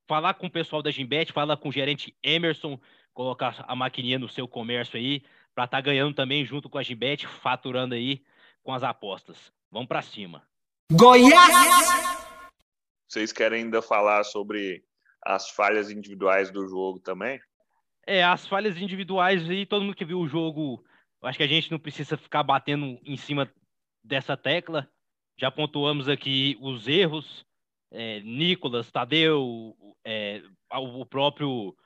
falar 0.08 0.34
com 0.34 0.48
o 0.48 0.50
pessoal 0.50 0.82
da 0.82 0.90
Gimbet, 0.90 1.32
falar 1.32 1.56
com 1.58 1.68
o 1.68 1.72
gerente 1.72 2.12
Emerson, 2.24 2.76
colocar 3.14 3.64
a 3.68 3.76
maquininha 3.76 4.18
no 4.18 4.28
seu 4.28 4.48
comércio 4.48 4.96
aí, 4.96 5.20
para 5.54 5.66
estar 5.66 5.76
tá 5.76 5.80
ganhando 5.80 6.12
também 6.12 6.44
junto 6.44 6.68
com 6.68 6.78
a 6.78 6.82
Gimbet, 6.82 7.24
faturando 7.28 7.94
aí 7.94 8.24
com 8.64 8.74
as 8.74 8.82
apostas. 8.82 9.52
Vamos 9.70 9.86
para 9.86 10.02
cima. 10.02 10.42
Goiás! 10.90 12.50
Vocês 13.08 13.32
querem 13.32 13.62
ainda 13.62 13.80
falar 13.80 14.24
sobre 14.24 14.82
as 15.24 15.50
falhas 15.50 15.88
individuais 15.88 16.50
do 16.50 16.66
jogo 16.66 16.98
também? 16.98 17.40
É, 18.06 18.22
as 18.22 18.46
falhas 18.46 18.76
individuais 18.76 19.50
aí, 19.50 19.66
todo 19.66 19.82
mundo 19.82 19.96
que 19.96 20.04
viu 20.04 20.20
o 20.20 20.28
jogo, 20.28 20.84
acho 21.22 21.36
que 21.36 21.44
a 21.44 21.48
gente 21.48 21.70
não 21.70 21.78
precisa 21.78 22.16
ficar 22.16 22.44
batendo 22.44 22.98
em 23.04 23.16
cima 23.16 23.52
dessa 24.02 24.36
tecla. 24.36 24.88
Já 25.36 25.50
pontuamos 25.50 26.08
aqui 26.08 26.56
os 26.60 26.86
erros. 26.86 27.44
É, 27.90 28.20
Nicolas, 28.20 28.90
Tadeu, 28.90 29.76
é, 30.04 30.42
o 30.72 31.04
próprio 31.04 31.76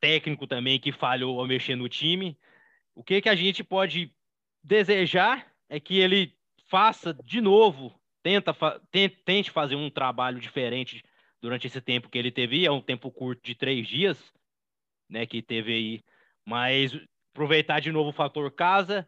técnico 0.00 0.46
também 0.46 0.78
que 0.78 0.92
falhou 0.92 1.40
ao 1.40 1.46
mexer 1.46 1.76
no 1.76 1.88
time. 1.88 2.38
O 2.94 3.02
que, 3.02 3.22
que 3.22 3.28
a 3.28 3.34
gente 3.34 3.64
pode 3.64 4.12
desejar 4.62 5.50
é 5.68 5.80
que 5.80 5.98
ele 5.98 6.34
faça 6.68 7.14
de 7.24 7.40
novo, 7.40 7.98
tenta, 8.22 8.54
tente 9.24 9.50
fazer 9.50 9.76
um 9.76 9.90
trabalho 9.90 10.40
diferente 10.40 11.02
durante 11.40 11.66
esse 11.66 11.80
tempo 11.80 12.08
que 12.08 12.18
ele 12.18 12.30
teve, 12.30 12.66
é 12.66 12.70
um 12.70 12.80
tempo 12.80 13.10
curto 13.10 13.42
de 13.42 13.54
três 13.54 13.86
dias, 13.86 14.32
né, 15.08 15.26
que 15.26 15.42
teve 15.42 15.72
aí, 15.72 16.04
mas 16.44 16.92
aproveitar 17.32 17.80
de 17.80 17.92
novo 17.92 18.10
o 18.10 18.12
fator 18.12 18.50
casa 18.50 19.06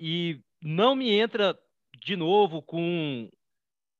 e 0.00 0.40
não 0.62 0.94
me 0.94 1.10
entra 1.10 1.58
de 1.98 2.16
novo 2.16 2.62
com 2.62 3.28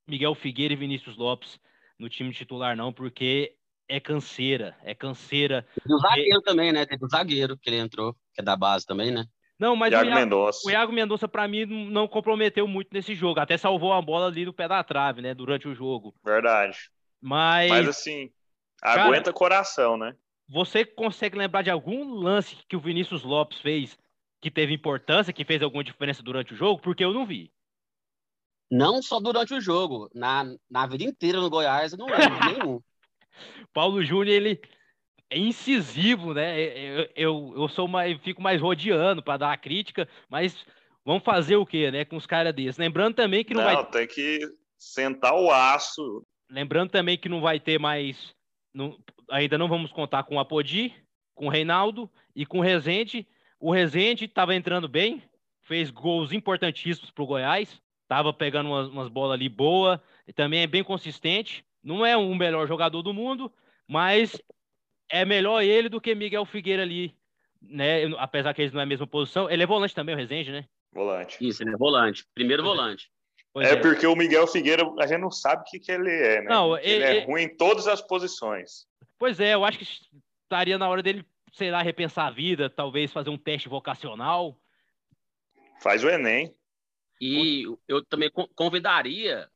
Miguel 0.09 0.35
Figueira 0.35 0.75
e 0.75 0.77
Vinícius 0.77 1.17
Lopes 1.17 1.61
no 1.99 2.09
time 2.09 2.33
titular, 2.33 2.77
não, 2.77 2.93
porque 2.93 3.55
é 3.89 4.01
canseira, 4.01 4.77
é 4.83 4.95
canseira. 4.95 5.67
E 5.89 5.93
o 5.93 5.99
zagueiro 5.99 6.43
também, 6.43 6.73
né? 6.73 6.85
Teve 6.85 7.05
o 7.05 7.09
zagueiro 7.09 7.57
que 7.57 7.71
ele 7.71 7.79
entrou, 7.79 8.15
que 8.35 8.41
é 8.41 8.43
da 8.43 8.57
base 8.57 8.85
também, 8.85 9.11
né? 9.11 9.25
Não, 9.59 9.75
mas 9.75 9.91
Iago 9.91 10.05
o 10.05 10.09
Iago 10.09 10.21
Mendonça, 10.21 10.61
o 10.67 10.71
Iago 10.71 10.93
Mendonça 10.93 11.29
para 11.29 11.49
mim, 11.49 11.65
não 11.65 12.07
comprometeu 12.07 12.69
muito 12.69 12.89
nesse 12.93 13.15
jogo. 13.15 13.41
Até 13.41 13.57
salvou 13.57 13.93
a 13.93 14.03
bola 14.03 14.27
ali 14.27 14.45
no 14.45 14.53
pé 14.53 14.69
da 14.69 14.85
trave, 14.85 15.23
né? 15.23 15.35
Durante 15.35 15.67
o 15.67 15.75
jogo. 15.75 16.15
Verdade. 16.23 16.91
Mas. 17.21 17.71
Mas 17.71 17.89
assim, 17.89 18.31
aguenta 18.83 19.25
cara, 19.25 19.33
coração, 19.33 19.97
né? 19.97 20.15
Você 20.49 20.85
consegue 20.85 21.37
lembrar 21.37 21.63
de 21.63 21.71
algum 21.71 22.15
lance 22.15 22.57
que 22.69 22.77
o 22.77 22.81
Vinícius 22.81 23.23
Lopes 23.23 23.61
fez 23.61 23.99
que 24.41 24.51
teve 24.51 24.73
importância, 24.73 25.33
que 25.33 25.45
fez 25.45 25.63
alguma 25.63 25.83
diferença 25.83 26.23
durante 26.23 26.55
o 26.55 26.57
jogo? 26.57 26.81
Porque 26.81 27.05
eu 27.05 27.13
não 27.13 27.27
vi. 27.27 27.53
Não 28.71 29.03
só 29.03 29.21
durante 29.21 29.55
o 29.55 29.61
jogo, 29.61 30.11
na, 30.15 30.45
na 30.71 30.87
vida 30.87 31.05
inteira 31.05 31.41
no 31.41 31.51
Goiás, 31.51 31.93
eu 31.93 31.99
não 31.99 32.07
lembro 32.07 32.39
nenhum. 32.45 32.81
Paulo 33.73 34.03
Júnior, 34.05 34.35
ele 34.35 34.61
é 35.31 35.39
incisivo, 35.39 36.33
né? 36.35 36.61
Eu, 36.61 37.11
eu, 37.15 37.55
eu 37.57 37.69
sou 37.69 37.87
mais, 37.87 38.21
fico 38.23 38.43
mais 38.43 38.61
rodeando 38.61 39.23
para 39.23 39.39
dar 39.39 39.53
a 39.53 39.57
crítica, 39.57 40.09
mas 40.29 40.65
vamos 41.05 41.25
fazer 41.25 41.57
o 41.57 41.67
quê, 41.67 41.91
né? 41.91 42.05
Com 42.05 42.17
os 42.17 42.27
caras 42.27 42.55
desses. 42.55 42.79
Lembrando 42.79 43.15
também 43.15 43.45
que 43.45 43.55
não, 43.55 43.65
não 43.65 43.75
vai. 43.75 43.91
tem 43.91 44.07
que 44.07 44.41
sentar 44.79 45.35
o 45.35 45.51
aço. 45.51 46.25
Lembrando 46.51 46.91
também 46.91 47.19
que 47.19 47.29
não 47.29 47.41
vai 47.41 47.59
ter 47.59 47.79
mais. 47.79 48.35
Não, 48.73 48.97
ainda 49.31 49.59
não 49.59 49.69
vamos 49.69 49.93
contar 49.93 50.25
com 50.25 50.37
o 50.37 50.39
Apodi, 50.39 50.95
com 51.35 51.47
o 51.47 51.51
Reinaldo 51.51 52.11
e 52.35 52.47
com 52.47 52.59
o 52.59 52.63
Rezende. 52.63 53.27
O 53.59 53.71
Rezende 53.71 54.25
estava 54.25 54.55
entrando 54.55 54.89
bem, 54.89 55.23
fez 55.63 55.91
gols 55.91 56.33
importantíssimos 56.33 57.11
para 57.11 57.25
o 57.25 57.27
Goiás, 57.27 57.81
estava 58.03 58.33
pegando 58.33 58.71
umas, 58.71 58.89
umas 58.89 59.09
bolas 59.09 59.35
ali 59.35 59.49
boa, 59.49 60.03
e 60.27 60.33
também 60.33 60.63
é 60.63 60.67
bem 60.67 60.85
consistente. 60.85 61.65
Não 61.83 62.05
é 62.05 62.17
o 62.17 62.35
melhor 62.35 62.67
jogador 62.67 63.03
do 63.03 63.15
mundo, 63.15 63.53
mas 63.87 64.41
é 65.11 65.25
melhor 65.25 65.63
ele 65.63 65.89
do 65.89 66.01
que 66.01 66.15
Miguel 66.15 66.45
Figueira 66.45 66.83
ali, 66.83 67.15
né? 67.63 68.05
Apesar 68.19 68.53
que 68.55 68.63
eles 68.63 68.73
não 68.73 68.81
é 68.81 68.85
a 68.85 68.87
mesma 68.87 69.07
posição. 69.07 69.51
Ele 69.51 69.63
é 69.63 69.67
volante 69.67 69.95
também, 69.95 70.15
o 70.15 70.19
Rezende, 70.19 70.51
né? 70.51 70.65
Volante. 70.93 71.37
Isso, 71.47 71.63
ele 71.63 71.75
é 71.75 71.77
volante. 71.77 72.25
Primeiro 72.35 72.63
volante. 72.63 73.11
É, 73.59 73.71
é, 73.71 73.77
porque 73.77 74.07
o 74.07 74.15
Miguel 74.15 74.47
Figueira, 74.47 74.83
a 74.99 75.07
gente 75.07 75.21
não 75.21 75.31
sabe 75.31 75.63
o 75.63 75.65
que, 75.65 75.79
que 75.79 75.91
ele 75.91 76.11
é, 76.11 76.43
né? 76.43 76.49
Não, 76.49 76.77
ele, 76.77 77.05
ele 77.05 77.05
é 77.05 77.25
ruim 77.25 77.43
em 77.43 77.57
todas 77.57 77.87
as 77.87 78.03
posições. 78.03 78.87
Pois 79.19 79.41
é, 79.41 79.55
eu 79.55 79.65
acho 79.65 79.79
que 79.79 79.85
estaria 80.43 80.79
na 80.79 80.89
hora 80.89 81.03
dele, 81.03 81.25
sei 81.53 81.71
lá, 81.71 81.83
repensar 81.83 82.27
a 82.27 82.31
vida, 82.31 82.69
talvez 82.69 83.13
fazer 83.13 83.31
um 83.31 83.39
teste 83.39 83.69
vocacional. 83.69 84.59
Faz 85.81 86.05
o 86.05 86.09
Enem. 86.09 86.55
E 87.21 87.65
eu 87.89 88.05
também 88.05 88.31
convidaria 88.55 89.49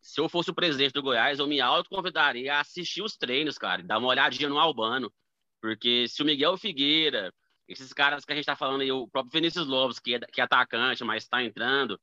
se 0.00 0.20
eu 0.20 0.28
fosse 0.28 0.50
o 0.50 0.54
presidente 0.54 0.92
do 0.92 1.02
Goiás, 1.02 1.38
eu 1.38 1.46
me 1.46 1.60
autoconvidaria 1.60 2.54
a 2.54 2.60
assistir 2.60 3.02
os 3.02 3.16
treinos, 3.16 3.58
cara, 3.58 3.82
dar 3.82 3.98
uma 3.98 4.08
olhadinha 4.08 4.48
no 4.48 4.58
Albano. 4.58 5.12
Porque 5.60 6.08
se 6.08 6.22
o 6.22 6.24
Miguel 6.24 6.56
Figueira, 6.56 7.32
esses 7.66 7.92
caras 7.92 8.24
que 8.24 8.32
a 8.32 8.36
gente 8.36 8.46
tá 8.46 8.56
falando 8.56 8.80
aí, 8.80 8.90
o 8.90 9.08
próprio 9.08 9.32
Vinícius 9.32 9.66
Lopes, 9.66 9.98
que 9.98 10.14
é, 10.14 10.20
que 10.20 10.40
é 10.40 10.44
atacante, 10.44 11.04
mas 11.04 11.24
está 11.24 11.42
entrando, 11.42 12.00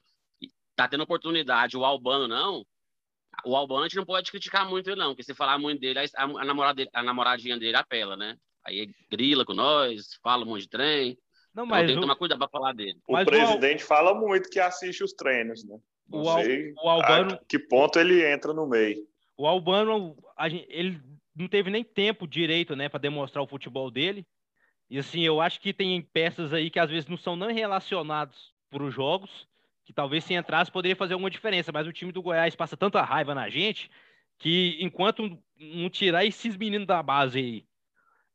tá 0.76 0.88
tendo 0.88 1.04
oportunidade, 1.04 1.78
o 1.78 1.86
Albano 1.86 2.28
não, 2.28 2.66
o 3.44 3.56
Albano 3.56 3.82
a 3.82 3.88
gente 3.88 3.98
não 3.98 4.06
pode 4.06 4.32
criticar 4.32 4.68
muito 4.70 4.90
ele, 4.90 5.00
não, 5.00 5.10
porque 5.10 5.24
se 5.24 5.34
falar 5.34 5.58
muito 5.58 5.80
dele, 5.80 6.00
a, 6.00 6.24
a, 6.24 6.46
namorada 6.46 6.76
dele, 6.76 6.90
a 6.94 7.04
namoradinha 7.04 7.58
dele 7.58 7.76
apela, 7.76 8.16
né? 8.16 8.38
Aí 8.66 8.90
grila 9.10 9.46
com 9.46 9.54
nós, 9.54 10.16
fala 10.24 10.44
um 10.44 10.48
monte 10.48 10.62
de 10.62 10.70
trem. 10.70 11.18
Não, 11.54 11.66
mas 11.66 11.84
então, 11.84 11.88
tem 11.88 11.96
que 11.96 12.02
tomar 12.02 12.16
cuidado 12.16 12.40
para 12.40 12.50
falar 12.50 12.74
dele. 12.74 13.00
O 13.08 13.14
mas 13.14 13.26
presidente 13.26 13.84
o... 13.84 13.88
fala 13.88 14.14
muito 14.14 14.50
que 14.50 14.60
assiste 14.60 15.04
os 15.04 15.14
treinos, 15.14 15.64
né? 15.64 15.78
Não 16.08 16.22
o, 16.22 16.34
sei 16.34 16.74
o 16.74 16.90
Albano. 16.90 17.34
A 17.34 17.40
que 17.48 17.58
ponto 17.58 17.98
ele 18.00 18.26
entra 18.26 18.54
no 18.54 18.68
meio. 18.68 19.08
O 19.38 19.48
Albano, 19.48 20.18
gente, 20.50 20.66
ele 20.70 21.02
não 21.36 21.48
teve 21.48 21.70
nem 21.70 21.84
tempo 21.84 22.28
direito, 22.28 22.76
né, 22.76 22.88
para 22.88 23.00
demonstrar 23.00 23.44
o 23.44 23.48
futebol 23.48 23.92
dele. 23.92 24.26
E 24.90 24.98
assim, 24.98 25.22
eu 25.22 25.42
acho 25.42 25.60
que 25.60 25.74
tem 25.74 26.02
peças 26.02 26.54
aí 26.54 26.70
que 26.70 26.80
às 26.80 26.90
vezes 26.90 27.10
não 27.10 27.18
são 27.18 27.36
nem 27.36 27.54
relacionados 27.54 28.54
para 28.70 28.84
os 28.84 28.94
jogos, 28.94 29.48
que 29.86 29.94
talvez 29.94 30.24
se 30.24 30.34
entrasse 30.34 30.72
poderia 30.72 30.96
fazer 30.96 31.14
alguma 31.14 31.30
diferença, 31.30 31.72
mas 31.72 31.88
o 31.88 31.94
time 31.94 32.12
do 32.12 32.22
Goiás 32.22 32.56
passa 32.56 32.76
tanta 32.76 33.02
raiva 33.02 33.34
na 33.36 33.50
gente 33.50 33.90
que 34.38 34.78
enquanto 34.82 35.40
não 35.58 35.90
tirar 35.90 36.26
esses 36.26 36.58
meninos 36.58 36.88
da 36.88 37.02
base 37.02 37.40
aí 37.40 37.66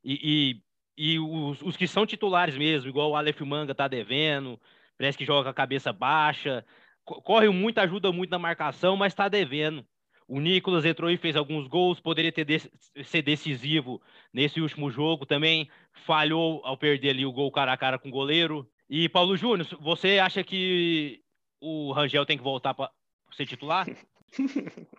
e, 0.03 0.63
e, 0.97 1.15
e 1.15 1.19
os, 1.19 1.61
os, 1.61 1.77
que 1.77 1.87
são 1.87 2.07
titulares 2.07 2.57
mesmo, 2.57 2.89
igual 2.89 3.11
o 3.11 3.17
Aleph 3.17 3.41
Manga 3.43 3.75
tá 3.75 3.87
devendo, 3.87 4.59
parece 4.97 5.19
que 5.19 5.27
joga 5.27 5.51
a 5.51 5.55
cabeça 5.55 5.93
baixa, 5.93 6.65
corre 7.05 7.49
muito, 7.51 7.79
ajuda 7.79 8.13
muito 8.13 8.31
na 8.31 8.39
marcação, 8.39 8.97
mas 8.97 9.13
está 9.13 9.29
devendo. 9.29 9.85
O 10.27 10.39
Nicolas 10.39 10.85
entrou 10.85 11.11
e 11.11 11.17
fez 11.17 11.35
alguns 11.35 11.67
gols, 11.67 11.99
poderia 11.99 12.31
ter 12.31 12.45
de 12.45 12.61
ser 13.05 13.21
decisivo 13.21 14.01
nesse 14.33 14.61
último 14.61 14.89
jogo 14.89 15.27
também. 15.27 15.69
Falhou 16.07 16.63
ao 16.65 16.77
perder 16.77 17.11
ali 17.11 17.27
o 17.27 17.33
gol 17.33 17.51
cara 17.51 17.73
a 17.73 17.77
cara 17.77 17.99
com 17.99 18.09
o 18.09 18.13
goleiro. 18.13 18.71
E 18.89 19.09
Paulo 19.09 19.37
Júnior, 19.37 19.67
você 19.81 20.21
acha 20.21 20.45
que 20.45 21.21
o 21.61 21.93
Rangel 21.93 22.27
tem 22.27 22.39
que 22.39 22.45
voltar 22.45 22.75
para 22.75 22.91
ser 23.33 23.47
titular? 23.47 23.87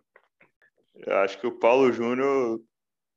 Eu 0.95 1.17
acho 1.17 1.39
que 1.39 1.47
o 1.47 1.57
Paulo 1.57 1.91
Júnior 1.91 2.61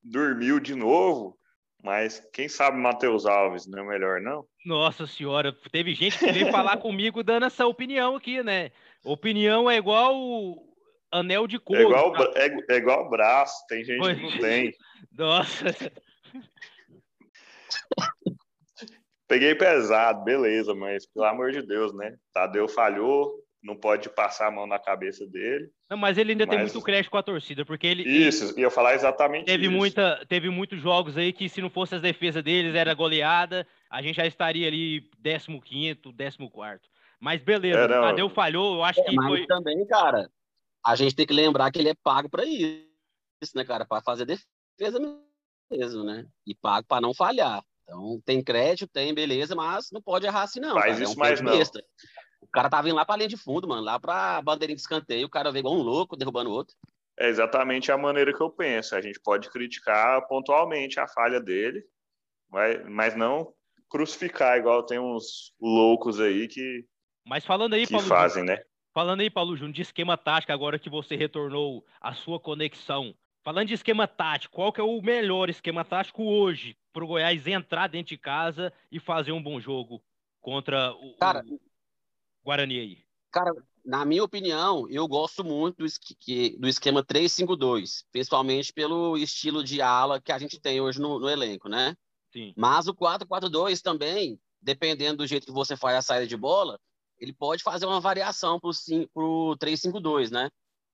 dormiu 0.03 0.59
de 0.59 0.75
novo 0.75 1.39
mas 1.85 2.27
quem 2.33 2.49
sabe 2.49 2.79
Matheus 2.79 3.27
Alves 3.27 3.67
não 3.67 3.81
é 3.81 3.87
melhor, 3.87 4.19
não? 4.19 4.47
Nossa 4.65 5.07
senhora, 5.07 5.55
teve 5.71 5.95
gente 5.95 6.19
que 6.19 6.33
veio 6.33 6.51
falar 6.51 6.79
comigo 6.79 7.23
dando 7.23 7.45
essa 7.45 7.67
opinião 7.67 8.17
aqui, 8.17 8.43
né? 8.43 8.71
Opinião 9.05 9.71
é 9.71 9.77
igual 9.77 10.17
anel 11.13 11.47
de 11.47 11.59
couro. 11.59 11.83
É 11.83 11.85
igual, 11.85 12.13
tá? 12.15 12.33
é, 12.37 12.75
é 12.75 12.77
igual 12.77 13.11
braço, 13.11 13.67
tem 13.69 13.85
gente 13.85 13.99
pois... 13.99 14.17
que 14.17 14.23
não 14.23 14.39
tem. 14.39 14.73
Nossa. 15.13 15.67
Peguei 19.27 19.55
pesado, 19.55 20.23
beleza, 20.23 20.75
mas 20.75 21.07
pelo 21.07 21.27
amor 21.27 21.51
de 21.53 21.63
Deus, 21.63 21.95
né? 21.95 22.15
Tadeu 22.33 22.69
falhou, 22.69 23.35
não 23.63 23.75
pode 23.75 24.11
passar 24.11 24.49
a 24.49 24.51
mão 24.51 24.67
na 24.67 24.79
cabeça 24.79 25.27
dele. 25.27 25.71
Não, 25.89 25.97
mas 25.97 26.19
ele 26.19 26.33
ainda 26.33 26.45
mas... 26.45 26.55
tem 26.55 26.65
muito 26.65 26.83
crédito 26.83 27.11
com 27.11 27.17
a 27.17 27.23
torcida, 27.23 27.65
porque 27.65 27.87
ele. 27.87 28.03
Isso, 28.03 28.53
ele... 28.53 28.61
ia 28.61 28.71
falar 28.71 28.95
exatamente 28.95 29.47
teve 29.47 29.65
isso. 29.65 29.73
Muita, 29.73 30.25
teve 30.29 30.51
muitos 30.51 30.81
jogos 30.81 31.17
aí 31.17 31.33
que, 31.33 31.49
se 31.49 31.63
não 31.63 31.71
fosse 31.71 31.95
as 31.95 32.03
defesas 32.03 32.45
deles, 32.45 32.75
era 32.75 32.93
goleada, 32.93 33.67
a 33.91 34.03
gente 34.03 34.17
já 34.17 34.27
estaria 34.27 34.69
ali 34.69 35.09
15, 35.23 35.97
14. 36.05 36.39
Mas 37.19 37.43
beleza, 37.43 37.79
é, 37.79 37.85
o 37.87 37.89
Tadeu 37.89 38.29
falhou, 38.29 38.77
eu 38.77 38.85
acho 38.85 39.01
é, 39.01 39.05
que. 39.05 39.17
Mas 39.17 39.27
foi... 39.27 39.47
também, 39.47 39.87
cara, 39.87 40.29
a 40.85 40.95
gente 40.95 41.17
tem 41.17 41.27
que 41.27 41.33
lembrar 41.33 41.73
que 41.73 41.79
ele 41.79 41.89
é 41.89 41.95
pago 41.95 42.29
para 42.29 42.45
isso, 42.45 42.85
né, 43.55 43.65
cara? 43.65 43.87
Para 43.87 44.03
fazer 44.03 44.27
defesa 44.27 44.99
mesmo, 45.71 46.05
né? 46.05 46.27
E 46.47 46.55
pago 46.55 46.87
para 46.87 47.01
não 47.01 47.15
falhar. 47.15 47.63
Então, 47.85 48.21
tem 48.25 48.43
crédito, 48.43 48.91
tem, 48.91 49.15
beleza, 49.15 49.55
mas 49.55 49.91
não 49.93 50.03
pode 50.03 50.27
errar 50.27 50.43
assim, 50.43 50.59
não. 50.59 50.75
Faz 50.75 50.95
cara. 50.95 51.03
isso 51.05 51.13
é 51.13 51.17
um 51.17 51.19
mais 51.19 51.41
não. 51.41 51.55
Extra. 51.55 51.83
O 52.41 52.49
cara 52.49 52.69
tava 52.69 52.89
indo 52.89 52.97
lá 52.97 53.05
pra 53.05 53.17
linha 53.17 53.29
de 53.29 53.37
fundo, 53.37 53.69
mano, 53.69 53.83
lá 53.83 54.01
pra 54.01 54.43
bandeirinha 54.43 54.77
de 54.77 54.83
escanteio, 54.83 55.27
o 55.27 55.31
cara 55.31 55.53
veio 55.53 55.63
igual 55.63 55.77
um 55.77 55.83
louco, 55.83 56.17
derrubando 56.17 56.51
o 56.51 56.53
outro. 56.53 56.75
É 57.19 57.29
exatamente 57.29 57.93
a 57.93 57.97
maneira 57.97 58.35
que 58.35 58.43
eu 58.43 58.51
penso. 58.51 58.97
A 58.97 59.01
gente 59.01 59.21
pode 59.21 59.49
criticar 59.51 60.27
pontualmente 60.27 60.99
a 60.99 61.07
falha 61.07 61.41
dele, 61.41 61.85
mas 62.89 63.15
não 63.15 63.53
crucificar, 63.89 64.59
igual 64.59 64.85
tem 64.85 64.99
uns 64.99 65.53
loucos 65.61 66.21
aí 66.21 66.49
que, 66.49 66.85
mas 67.27 67.45
falando 67.45 67.75
aí, 67.75 67.87
que 67.87 67.93
Paulo 67.93 68.07
fazem, 68.07 68.43
Júnior, 68.43 68.59
né? 68.59 68.65
Falando 68.93 69.21
aí, 69.21 69.31
Paulo 69.31 69.57
Júnior, 69.57 69.75
de 69.75 69.83
esquema 69.83 70.17
tático, 70.17 70.53
agora 70.53 70.79
que 70.79 70.91
você 70.91 71.17
retornou 71.17 71.85
a 72.01 72.15
sua 72.15 72.39
conexão. 72.39 73.15
Falando 73.45 73.69
de 73.69 73.75
esquema 73.75 74.09
tático, 74.09 74.55
qual 74.55 74.73
que 74.73 74.81
é 74.81 74.85
o 74.85 75.03
melhor 75.03 75.51
esquema 75.51 75.85
tático 75.85 76.25
hoje 76.25 76.79
para 76.95 77.05
o 77.05 77.07
Goiás 77.07 77.47
entrar 77.47 77.89
dentro 77.89 78.09
de 78.09 78.19
casa 78.19 78.73
e 78.91 78.99
fazer 78.99 79.33
um 79.33 79.43
bom 79.43 79.61
jogo 79.61 80.03
contra 80.41 80.93
o, 80.95 81.15
cara, 81.19 81.45
Guarani 82.43 82.81
aí? 82.81 83.05
Cara, 83.31 83.53
na 83.85 84.03
minha 84.07 84.25
opinião, 84.25 84.89
eu 84.89 85.07
gosto 85.07 85.45
muito 85.45 85.77
do, 85.77 85.85
do 86.59 86.69
esquema 86.69 87.05
3-5-2, 87.05 88.07
principalmente 88.11 88.73
pelo 88.73 89.19
estilo 89.19 89.63
de 89.63 89.83
ala 89.83 90.23
que 90.23 90.33
a 90.33 90.39
gente 90.39 90.59
tem 90.59 90.81
hoje 90.81 90.99
no, 90.99 91.19
no 91.19 91.29
elenco, 91.29 91.69
né? 91.69 91.95
Sim. 92.33 92.55
Mas 92.57 92.89
o 92.89 92.95
4-4-2 92.95 93.83
também, 93.83 94.41
dependendo 94.59 95.19
do 95.19 95.27
jeito 95.27 95.47
que 95.47 95.53
você 95.53 95.77
faz 95.77 95.99
a 95.99 96.03
saída 96.03 96.27
de 96.27 96.37
bola, 96.37 96.81
ele 97.19 97.33
pode 97.35 97.63
fazer 97.63 97.85
uma 97.85 98.01
variação 98.01 98.59
para 98.59 98.71
o 98.71 99.55
3-5-2, 99.59 100.31
né? 100.31 100.49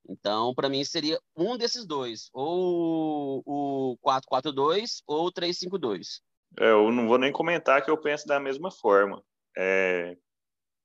Então, 0.09 0.54
para 0.54 0.69
mim, 0.69 0.83
seria 0.85 1.21
um 1.37 1.57
desses 1.57 1.87
dois, 1.87 2.28
ou 2.33 3.42
o 3.47 3.99
4-4-2 4.04 5.02
ou 5.07 5.26
o 5.26 5.33
3-5-2. 5.33 6.21
É, 6.59 6.71
eu 6.71 6.90
não 6.90 7.07
vou 7.07 7.19
nem 7.19 7.33
comentar 7.33 7.85
que 7.85 7.90
eu 7.90 7.97
penso 7.97 8.26
da 8.26 8.40
mesma 8.40 8.71
forma. 8.71 9.23
É, 9.57 10.16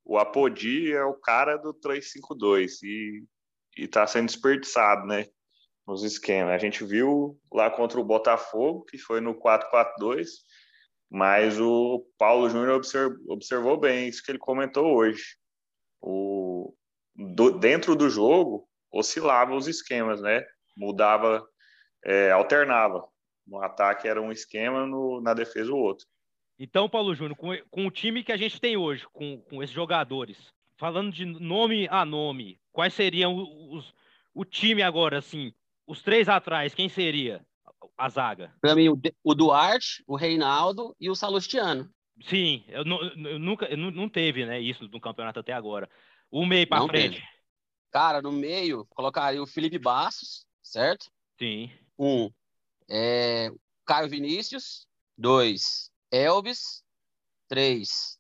o 0.03 0.17
Apodi 0.17 0.93
é 0.93 1.03
o 1.03 1.15
cara 1.15 1.57
do 1.57 1.74
352 1.74 2.84
e 2.84 3.24
está 3.75 4.05
sendo 4.05 4.27
desperdiçado, 4.27 5.07
né? 5.07 5.27
Nos 5.88 6.03
esquemas. 6.03 6.53
A 6.53 6.57
gente 6.57 6.84
viu 6.84 7.39
lá 7.51 7.69
contra 7.69 8.00
o 8.00 8.03
Botafogo, 8.03 8.86
que 8.86 8.98
foi 8.98 9.22
no 9.22 9.36
4-4-2, 9.36 10.27
mas 11.10 11.60
o 11.60 12.05
Paulo 12.17 12.50
Júnior 12.50 12.81
observou 13.27 13.77
bem 13.79 14.07
isso 14.07 14.24
que 14.24 14.31
ele 14.31 14.39
comentou 14.39 14.95
hoje. 14.95 15.38
O, 16.01 16.75
do, 17.15 17.51
dentro 17.51 17.95
do 17.95 18.10
jogo, 18.10 18.67
oscilava 18.96 19.54
os 19.54 19.68
esquemas, 19.68 20.22
né? 20.22 20.46
Mudava, 20.78 21.46
é, 22.04 22.32
alternava. 22.32 23.06
No 23.46 23.62
ataque 23.62 24.08
era 24.08 24.22
um 24.22 24.32
esquema, 24.32 24.88
no, 24.88 25.22
na 25.22 25.34
defesa 25.34 25.72
o 25.72 25.78
outro. 25.78 26.08
Então, 26.58 26.90
Paulo 26.90 27.14
Júnior, 27.14 27.36
com, 27.36 27.50
com, 27.70 27.86
o 27.86 27.92
time 27.92 28.24
que 28.24 28.32
a 28.32 28.38
gente 28.38 28.60
tem 28.60 28.78
hoje, 28.78 29.06
com, 29.12 29.42
com 29.42 29.62
esses 29.62 29.75
jogadores, 29.75 30.54
falando 30.78 31.12
de 31.12 31.25
nome 31.25 31.88
a 31.92 32.06
nome, 32.06 32.58
quais 32.72 32.94
seriam 32.94 33.36
os, 33.70 33.94
o 34.34 34.46
time 34.46 34.82
agora, 34.82 35.18
assim, 35.18 35.54
os 35.86 36.02
três 36.02 36.30
atrás, 36.30 36.74
quem 36.74 36.88
seria 36.88 37.46
a 37.98 38.08
zaga? 38.08 38.54
Para 38.62 38.74
mim, 38.74 38.88
o 39.24 39.36
Duarte, 39.36 40.02
o 40.08 40.16
Reinaldo 40.16 40.96
e 41.00 41.10
o 41.10 41.16
Salustiano. 41.16 41.90
Sim, 42.22 42.64
eu, 42.70 42.84
eu 43.30 43.38
nunca, 43.38 43.66
eu 43.66 43.78
não 43.78 44.08
teve, 44.08 44.46
né, 44.46 44.60
isso 44.60 44.88
no 44.88 45.02
campeonato 45.02 45.42
até 45.42 45.52
agora. 45.52 45.90
O 46.32 46.46
meio 46.46 46.66
para 46.66 46.88
frente. 46.88 47.16
Teve. 47.16 47.35
Cara, 47.96 48.22
no 48.22 48.30
meio, 48.30 48.86
colocaria 48.90 49.42
o 49.42 49.48
Felipe 49.48 49.80
Bastos, 49.80 50.46
certo? 50.62 51.10
Sim. 51.40 51.72
Um, 51.98 52.30
é, 52.90 53.50
Caio 53.86 54.10
Vinícius. 54.10 54.86
Dois, 55.18 55.90
Elvis. 56.12 56.84
Três, 57.48 58.20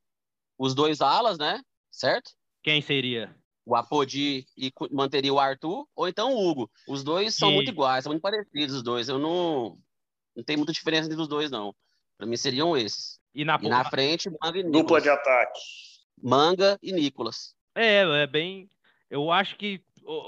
os 0.57 0.73
dois 0.73 1.01
alas, 1.01 1.37
né? 1.37 1.61
Certo? 1.91 2.31
Quem 2.63 2.81
seria? 2.81 3.35
O 3.65 3.75
Apodi 3.75 4.47
e 4.55 4.71
manteria 4.89 5.33
o 5.33 5.39
Arthur, 5.41 5.85
ou 5.93 6.07
então 6.07 6.33
o 6.33 6.49
Hugo. 6.49 6.71
Os 6.87 7.03
dois 7.03 7.35
são 7.35 7.51
muito 7.51 7.69
iguais, 7.69 8.05
são 8.05 8.13
muito 8.13 8.21
parecidos 8.21 8.77
os 8.77 8.81
dois. 8.81 9.09
Eu 9.09 9.19
não. 9.19 9.77
Não 10.33 10.43
tem 10.45 10.55
muita 10.55 10.71
diferença 10.71 11.09
entre 11.09 11.21
os 11.21 11.27
dois, 11.27 11.51
não. 11.51 11.75
Para 12.17 12.25
mim 12.25 12.37
seriam 12.37 12.77
esses. 12.77 13.19
E 13.33 13.43
na, 13.43 13.59
e 13.61 13.67
na 13.67 13.83
frente, 13.83 14.29
Manga 14.41 14.57
e 14.57 14.63
Nicolas. 14.63 14.81
Dupla 14.83 15.01
de 15.01 15.09
ataque. 15.09 15.59
Manga 16.23 16.79
e 16.81 16.93
Nicolas. 16.93 17.53
É, 17.75 18.03
é 18.03 18.25
bem. 18.25 18.69
Eu 19.09 19.31
acho 19.31 19.57
que. 19.57 19.81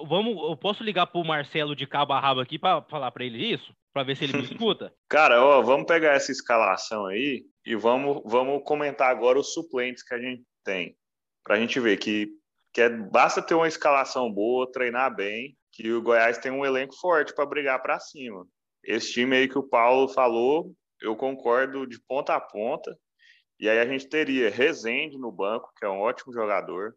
Vamos, 0.07 0.35
eu 0.49 0.57
posso 0.57 0.83
ligar 0.83 1.05
pro 1.05 1.23
Marcelo 1.23 1.75
de 1.75 1.85
cabo 1.85 2.13
a 2.13 2.19
rabo 2.19 2.39
aqui 2.39 2.57
para 2.57 2.81
falar 2.83 3.11
para 3.11 3.23
ele 3.23 3.37
isso? 3.37 3.71
Para 3.93 4.03
ver 4.03 4.17
se 4.17 4.23
ele 4.23 4.37
me 4.37 4.43
escuta? 4.51 4.91
Cara, 5.07 5.43
ó, 5.43 5.61
vamos 5.61 5.85
pegar 5.85 6.13
essa 6.13 6.31
escalação 6.31 7.05
aí 7.05 7.43
e 7.63 7.75
vamos, 7.75 8.21
vamos 8.25 8.63
comentar 8.63 9.11
agora 9.11 9.39
os 9.39 9.53
suplentes 9.53 10.03
que 10.03 10.15
a 10.15 10.19
gente 10.19 10.43
tem. 10.63 10.95
Para 11.43 11.55
a 11.55 11.59
gente 11.59 11.79
ver 11.79 11.97
que, 11.97 12.29
que 12.73 12.81
é, 12.81 12.89
basta 12.89 13.41
ter 13.41 13.53
uma 13.53 13.67
escalação 13.67 14.31
boa, 14.31 14.71
treinar 14.71 15.15
bem, 15.15 15.55
que 15.71 15.91
o 15.91 16.01
Goiás 16.01 16.39
tem 16.39 16.51
um 16.51 16.65
elenco 16.65 16.95
forte 16.99 17.35
para 17.35 17.45
brigar 17.45 17.79
para 17.81 17.99
cima. 17.99 18.47
Esse 18.83 19.13
time 19.13 19.35
aí 19.35 19.47
que 19.47 19.59
o 19.59 19.67
Paulo 19.67 20.07
falou, 20.07 20.73
eu 21.01 21.15
concordo 21.15 21.85
de 21.85 21.99
ponta 22.07 22.35
a 22.35 22.41
ponta. 22.41 22.97
E 23.59 23.69
aí 23.69 23.79
a 23.79 23.85
gente 23.85 24.07
teria 24.07 24.49
Rezende 24.49 25.17
no 25.17 25.31
banco, 25.31 25.71
que 25.77 25.85
é 25.85 25.89
um 25.89 25.99
ótimo 25.99 26.33
jogador. 26.33 26.95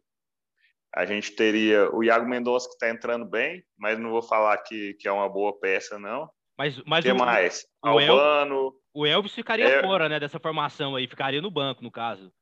A 0.95 1.07
gente 1.07 1.33
teria 1.33 1.89
o 1.95 2.03
Iago 2.03 2.29
Mendonça, 2.29 2.67
que 2.69 2.75
está 2.75 2.91
entrando 2.91 3.25
bem, 3.25 3.65
mas 3.79 3.99
não 3.99 4.11
vou 4.11 4.23
falar 4.23 4.59
que, 4.59 4.95
que 4.95 5.07
é 5.07 5.13
uma 5.13 5.29
boa 5.29 5.59
peça, 5.59 5.99
não. 5.99 6.29
Mas, 6.59 6.83
mas 6.85 7.05
que 7.05 7.13
o, 7.13 7.17
mais? 7.17 7.65
O 7.83 7.89
Albano. 7.89 8.75
O 8.93 9.07
Elvis 9.07 9.33
ficaria 9.33 9.67
é... 9.67 9.81
fora, 9.81 10.09
né, 10.09 10.19
dessa 10.19 10.41
formação 10.41 10.97
aí, 10.97 11.07
ficaria 11.07 11.41
no 11.41 11.51
banco, 11.51 11.83
no 11.83 11.91
caso. 11.91 12.33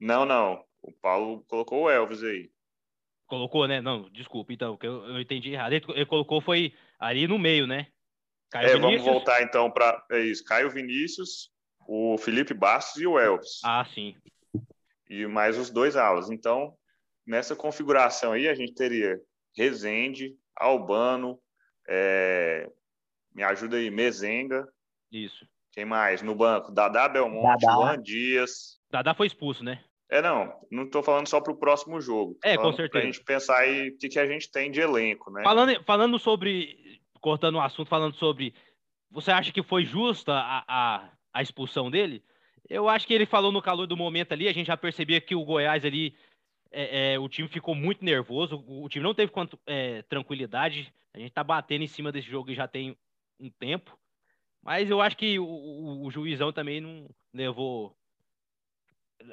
Não, 0.00 0.24
não. 0.24 0.64
O 0.82 0.92
Paulo 0.92 1.44
colocou 1.48 1.82
o 1.82 1.90
Elvis 1.90 2.22
aí. 2.22 2.50
Colocou, 3.26 3.66
né? 3.66 3.80
Não, 3.80 4.08
desculpa, 4.10 4.52
então, 4.52 4.76
que 4.76 4.86
eu, 4.86 5.04
eu 5.04 5.20
entendi 5.20 5.52
errado. 5.52 5.72
Ele, 5.72 5.84
ele, 5.90 6.06
colocou 6.06 6.40
foi 6.40 6.74
ali 6.98 7.28
no 7.28 7.38
meio, 7.38 7.66
né? 7.66 7.88
Caio 8.50 8.66
é, 8.66 8.72
Vinícius. 8.72 9.04
vamos 9.04 9.04
voltar 9.04 9.42
então 9.42 9.70
para 9.70 10.04
é 10.10 10.20
isso. 10.20 10.44
Caio 10.44 10.70
Vinícius, 10.70 11.50
o 11.86 12.16
Felipe 12.18 12.54
Bastos 12.54 13.00
e 13.00 13.06
o 13.06 13.18
Elvis. 13.18 13.60
Ah, 13.64 13.84
sim. 13.84 14.16
E 15.08 15.26
mais 15.26 15.58
os 15.58 15.70
dois 15.70 15.96
alas. 15.96 16.30
Então, 16.30 16.74
nessa 17.26 17.56
configuração 17.56 18.32
aí, 18.32 18.48
a 18.48 18.54
gente 18.54 18.74
teria 18.74 19.20
Rezende, 19.56 20.34
Albano, 20.56 21.38
é... 21.88 22.68
me 23.34 23.42
ajuda 23.42 23.76
aí, 23.76 23.90
Mezenga. 23.90 24.66
Isso. 25.10 25.46
Quem 25.72 25.84
mais? 25.84 26.22
No 26.22 26.34
banco, 26.34 26.72
Dadá 26.72 27.08
Belmonte, 27.08 27.64
Dadá. 27.64 27.74
Juan 27.74 28.02
Dias. 28.02 28.78
Dadá 28.90 29.14
foi 29.14 29.26
expulso, 29.26 29.62
né? 29.62 29.82
É, 30.10 30.20
não. 30.20 30.52
Não 30.70 30.82
estou 30.84 31.02
falando 31.02 31.28
só 31.28 31.40
para 31.40 31.52
o 31.52 31.56
próximo 31.56 32.00
jogo. 32.00 32.36
É, 32.42 32.56
com 32.56 32.72
certeza. 32.72 32.90
Para 32.90 33.00
a 33.00 33.04
gente 33.04 33.24
pensar 33.24 33.58
aí 33.58 33.90
o 33.90 33.98
que, 33.98 34.08
que 34.08 34.18
a 34.18 34.26
gente 34.26 34.50
tem 34.50 34.70
de 34.70 34.80
elenco, 34.80 35.30
né? 35.30 35.42
Falando, 35.44 35.84
falando 35.84 36.18
sobre. 36.18 37.00
Cortando 37.20 37.56
o 37.56 37.60
assunto, 37.60 37.88
falando 37.88 38.16
sobre. 38.16 38.52
Você 39.10 39.30
acha 39.30 39.52
que 39.52 39.62
foi 39.62 39.84
justa 39.84 40.32
a, 40.32 40.64
a, 40.66 41.10
a 41.32 41.42
expulsão 41.42 41.90
dele? 41.90 42.24
Eu 42.68 42.88
acho 42.88 43.06
que 43.06 43.14
ele 43.14 43.26
falou 43.26 43.52
no 43.52 43.62
calor 43.62 43.86
do 43.86 43.96
momento 43.96 44.32
ali. 44.32 44.48
A 44.48 44.52
gente 44.52 44.66
já 44.66 44.76
percebia 44.76 45.20
que 45.20 45.34
o 45.34 45.44
Goiás 45.44 45.84
ali. 45.84 46.16
É, 46.72 47.14
é, 47.14 47.18
o 47.18 47.28
time 47.28 47.48
ficou 47.48 47.74
muito 47.74 48.04
nervoso. 48.04 48.64
O, 48.66 48.84
o 48.84 48.88
time 48.88 49.02
não 49.02 49.14
teve 49.14 49.32
quanto, 49.32 49.58
é, 49.66 50.02
tranquilidade. 50.02 50.92
A 51.12 51.18
gente 51.18 51.32
tá 51.32 51.42
batendo 51.42 51.82
em 51.82 51.88
cima 51.88 52.12
desse 52.12 52.28
jogo 52.28 52.54
já 52.54 52.68
tem 52.68 52.96
um 53.38 53.50
tempo. 53.50 53.98
Mas 54.62 54.90
eu 54.90 55.00
acho 55.00 55.16
que 55.16 55.38
o, 55.38 55.44
o, 55.44 56.06
o 56.06 56.10
juizão 56.10 56.52
também 56.52 56.80
não 56.80 57.08
levou 57.32 57.96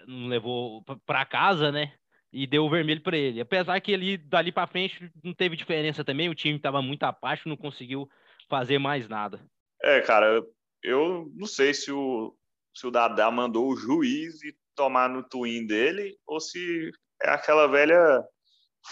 não 0.05 0.27
levou 0.27 0.83
para 1.05 1.25
casa, 1.25 1.71
né? 1.71 1.93
E 2.31 2.45
deu 2.45 2.65
o 2.65 2.69
vermelho 2.69 3.01
para 3.01 3.17
ele. 3.17 3.39
Apesar 3.39 3.79
que 3.79 3.91
ele 3.91 4.17
dali 4.17 4.51
para 4.51 4.67
frente 4.67 5.11
não 5.23 5.33
teve 5.33 5.55
diferença 5.55 6.03
também, 6.03 6.29
o 6.29 6.35
time 6.35 6.57
estava 6.57 6.81
muito 6.81 7.03
abaixo, 7.03 7.47
não 7.47 7.55
conseguiu 7.55 8.09
fazer 8.49 8.79
mais 8.79 9.07
nada. 9.07 9.39
É, 9.81 10.01
cara, 10.01 10.43
eu 10.83 11.31
não 11.35 11.47
sei 11.47 11.73
se 11.73 11.91
o 11.91 12.35
se 12.73 12.85
o 12.85 12.91
Dadá 12.91 13.31
mandou 13.31 13.69
o 13.69 13.75
juiz 13.75 14.35
tomar 14.75 15.09
no 15.09 15.23
twin 15.23 15.65
dele 15.65 16.15
ou 16.27 16.39
se 16.39 16.91
é 17.21 17.29
aquela 17.29 17.67
velha 17.67 18.23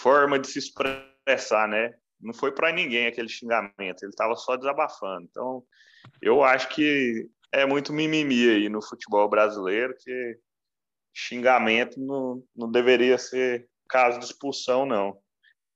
forma 0.01 0.39
de 0.39 0.47
se 0.47 0.59
expressar, 0.59 1.67
né? 1.67 1.93
Não 2.19 2.33
foi 2.33 2.51
para 2.51 2.71
ninguém 2.71 3.07
aquele 3.07 3.29
xingamento, 3.29 4.03
ele 4.03 4.09
estava 4.09 4.35
só 4.35 4.55
desabafando. 4.55 5.27
Então, 5.29 5.63
eu 6.21 6.43
acho 6.43 6.69
que 6.69 7.29
é 7.51 7.65
muito 7.65 7.93
mimimi 7.93 8.49
aí 8.49 8.69
no 8.69 8.81
futebol 8.81 9.29
brasileiro, 9.29 9.95
que 9.97 10.37
xingamento 11.13 11.99
não, 11.99 12.43
não 12.55 12.69
deveria 12.69 13.17
ser 13.17 13.67
caso 13.87 14.19
de 14.19 14.25
expulsão, 14.25 14.85
não. 14.85 15.17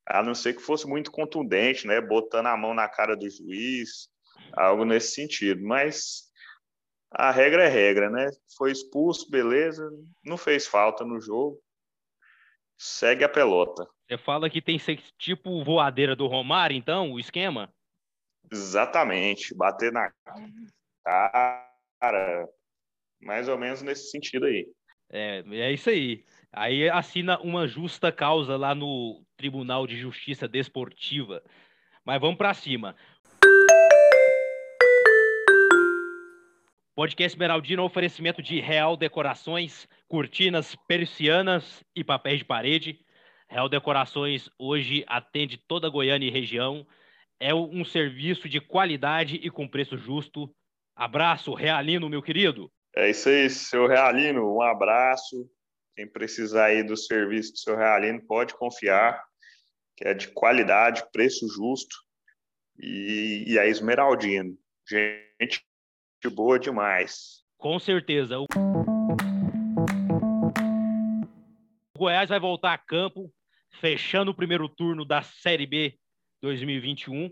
A 0.05 0.23
não 0.23 0.33
ser 0.33 0.55
que 0.55 0.62
fosse 0.62 0.88
muito 0.88 1.12
contundente, 1.12 1.88
né? 1.88 2.01
Botando 2.01 2.47
a 2.47 2.57
mão 2.57 2.73
na 2.73 2.89
cara 2.89 3.15
do 3.15 3.29
juiz, 3.29 4.09
algo 4.53 4.83
nesse 4.83 5.13
sentido. 5.13 5.63
Mas 5.63 6.23
a 7.12 7.31
regra 7.31 7.65
é 7.65 7.67
regra, 7.67 8.09
né? 8.09 8.29
Foi 8.57 8.71
expulso, 8.71 9.29
beleza, 9.29 9.89
não 10.25 10.38
fez 10.38 10.67
falta 10.67 11.05
no 11.05 11.21
jogo. 11.21 11.62
Segue 12.82 13.26
a 13.26 13.30
pelota. 13.30 13.86
Você 14.08 14.18
fala 14.18 14.50
que 14.50 14.62
tem 14.62 14.78
que 14.78 14.86
ser 14.86 15.02
tipo 15.18 15.62
voadeira 15.65 16.15
do 16.15 16.28
Romário, 16.28 16.78
então, 16.78 17.12
o 17.12 17.20
esquema? 17.20 17.70
Exatamente, 18.50 19.54
bater 19.54 19.92
na 19.92 20.10
cara, 21.04 22.48
mais 23.22 23.50
ou 23.50 23.58
menos 23.58 23.82
nesse 23.82 24.10
sentido 24.10 24.46
aí. 24.46 24.65
É, 25.10 25.44
é 25.46 25.74
isso 25.74 25.89
aí. 25.89 26.24
Aí 26.54 26.89
assina 26.89 27.38
uma 27.42 27.68
justa 27.68 28.13
causa 28.13 28.56
lá 28.56 28.74
no 28.74 29.26
Tribunal 29.36 29.86
de 29.86 29.98
Justiça 29.98 30.48
Desportiva. 30.48 31.44
Mas 32.06 32.22
vamos 32.22 32.38
para 32.38 32.54
cima. 32.54 32.96
Podcast 36.96 37.36
Esmeraldino, 37.36 37.84
oferecimento 37.84 38.42
de 38.42 38.62
Real 38.62 38.96
Decorações, 38.96 39.88
cortinas 40.10 40.76
persianas 40.88 41.84
e 41.95 42.04
papéis 42.04 42.39
de 42.39 42.45
parede. 42.45 43.00
Real 43.48 43.69
Decorações 43.69 44.50
hoje 44.58 45.06
atende 45.08 45.58
toda 45.58 45.89
Goiânia 45.89 46.28
e 46.28 46.32
região 46.32 46.86
é 47.39 47.56
um 47.56 47.86
serviço 47.86 48.50
de 48.50 48.60
qualidade 48.60 49.36
e 49.36 49.50
com 49.50 49.67
preço 49.67 49.98
justo. 49.98 50.54
Abraço, 50.95 51.54
Realino, 51.54 52.10
meu 52.10 52.22
querido. 52.22 52.69
É 52.93 53.10
isso 53.10 53.30
aí, 53.30 53.50
seu 53.50 53.88
Realino, 53.88 54.54
um 54.54 54.62
abraço. 54.62 55.50
Quem 55.95 56.06
precisar 56.06 56.65
aí 56.65 56.84
do 56.84 56.98
serviço 56.98 57.54
do 57.54 57.60
seu 57.60 57.78
Realino 57.78 58.22
pode 58.28 58.54
confiar. 58.56 59.24
que 59.95 60.08
é 60.08 60.13
de 60.13 60.30
qualidade, 60.30 61.04
preço 61.12 61.45
justo, 61.50 61.93
e, 62.78 63.43
e 63.48 63.60
a 63.60 63.67
Esmeraldino. 63.67 64.58
Gente 64.89 65.62
boa 66.34 66.58
demais. 66.58 67.43
Com 67.58 67.78
certeza. 67.80 68.39
O 68.39 68.48
Goiás 71.99 72.29
vai 72.29 72.39
voltar 72.39 72.71
a 72.71 72.77
campo, 72.77 73.29
fechando 73.81 74.31
o 74.31 74.33
primeiro 74.33 74.69
turno 74.69 75.03
da 75.03 75.21
Série 75.21 75.65
B 75.65 75.99
2021 76.41 77.29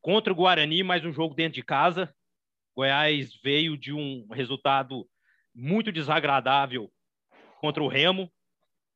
contra 0.00 0.32
o 0.32 0.36
Guarani, 0.36 0.84
mais 0.84 1.04
um 1.04 1.12
jogo 1.12 1.34
dentro 1.34 1.56
de 1.56 1.64
casa. 1.64 2.14
Goiás 2.76 3.32
veio 3.42 3.76
de 3.76 3.92
um 3.92 4.24
resultado 4.30 5.08
muito 5.52 5.90
desagradável 5.90 6.88
contra 7.60 7.82
o 7.82 7.88
Remo. 7.88 8.32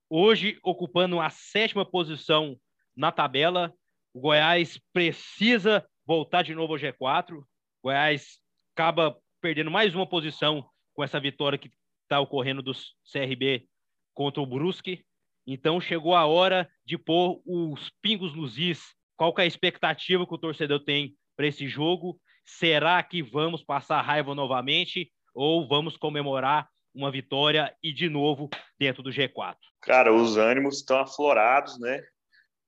Hoje, 0.08 0.60
ocupando 0.62 1.18
a 1.18 1.28
sétima 1.28 1.84
posição 1.84 2.56
na 2.96 3.10
tabela, 3.10 3.74
o 4.14 4.20
Goiás 4.20 4.80
precisa 4.92 5.84
voltar 6.06 6.42
de 6.42 6.54
novo 6.54 6.74
ao 6.74 6.78
G4. 6.78 7.36
O 7.36 7.46
Goiás 7.82 8.38
acaba 8.76 9.18
perdendo 9.40 9.72
mais 9.72 9.92
uma 9.92 10.06
posição 10.06 10.64
com 10.94 11.02
essa 11.02 11.18
vitória 11.18 11.58
que 11.58 11.68
está 12.04 12.20
ocorrendo 12.20 12.62
do 12.62 12.72
CRB 13.12 13.68
contra 14.14 14.42
o 14.42 14.46
Brusque. 14.46 15.04
Então 15.46 15.80
chegou 15.80 16.14
a 16.14 16.26
hora 16.26 16.70
de 16.84 16.96
pôr 16.98 17.40
os 17.44 17.90
pingos 18.02 18.34
nos 18.34 18.58
is. 18.58 18.94
Qual 19.16 19.34
é 19.38 19.42
a 19.42 19.46
expectativa 19.46 20.26
que 20.26 20.34
o 20.34 20.38
torcedor 20.38 20.80
tem 20.84 21.14
para 21.36 21.46
esse 21.46 21.66
jogo? 21.68 22.20
Será 22.44 23.02
que 23.02 23.22
vamos 23.22 23.62
passar 23.62 24.00
raiva 24.00 24.34
novamente 24.34 25.10
ou 25.34 25.66
vamos 25.66 25.96
comemorar 25.96 26.68
uma 26.94 27.10
vitória 27.10 27.74
e 27.82 27.92
de 27.92 28.08
novo 28.08 28.48
dentro 28.78 29.02
do 29.02 29.10
G4? 29.10 29.56
Cara, 29.82 30.12
os 30.12 30.36
ânimos 30.36 30.76
estão 30.76 30.98
aflorados, 30.98 31.78
né? 31.78 32.02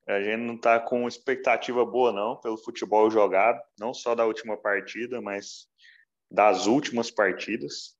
A 0.06 0.20
gente 0.20 0.40
não 0.40 0.54
está 0.54 0.80
com 0.80 1.06
expectativa 1.06 1.84
boa 1.84 2.12
não 2.12 2.36
pelo 2.36 2.56
futebol 2.56 3.10
jogado, 3.10 3.60
não 3.78 3.94
só 3.94 4.14
da 4.14 4.26
última 4.26 4.56
partida, 4.56 5.20
mas 5.20 5.68
das 6.30 6.66
últimas 6.66 7.10
partidas. 7.10 7.96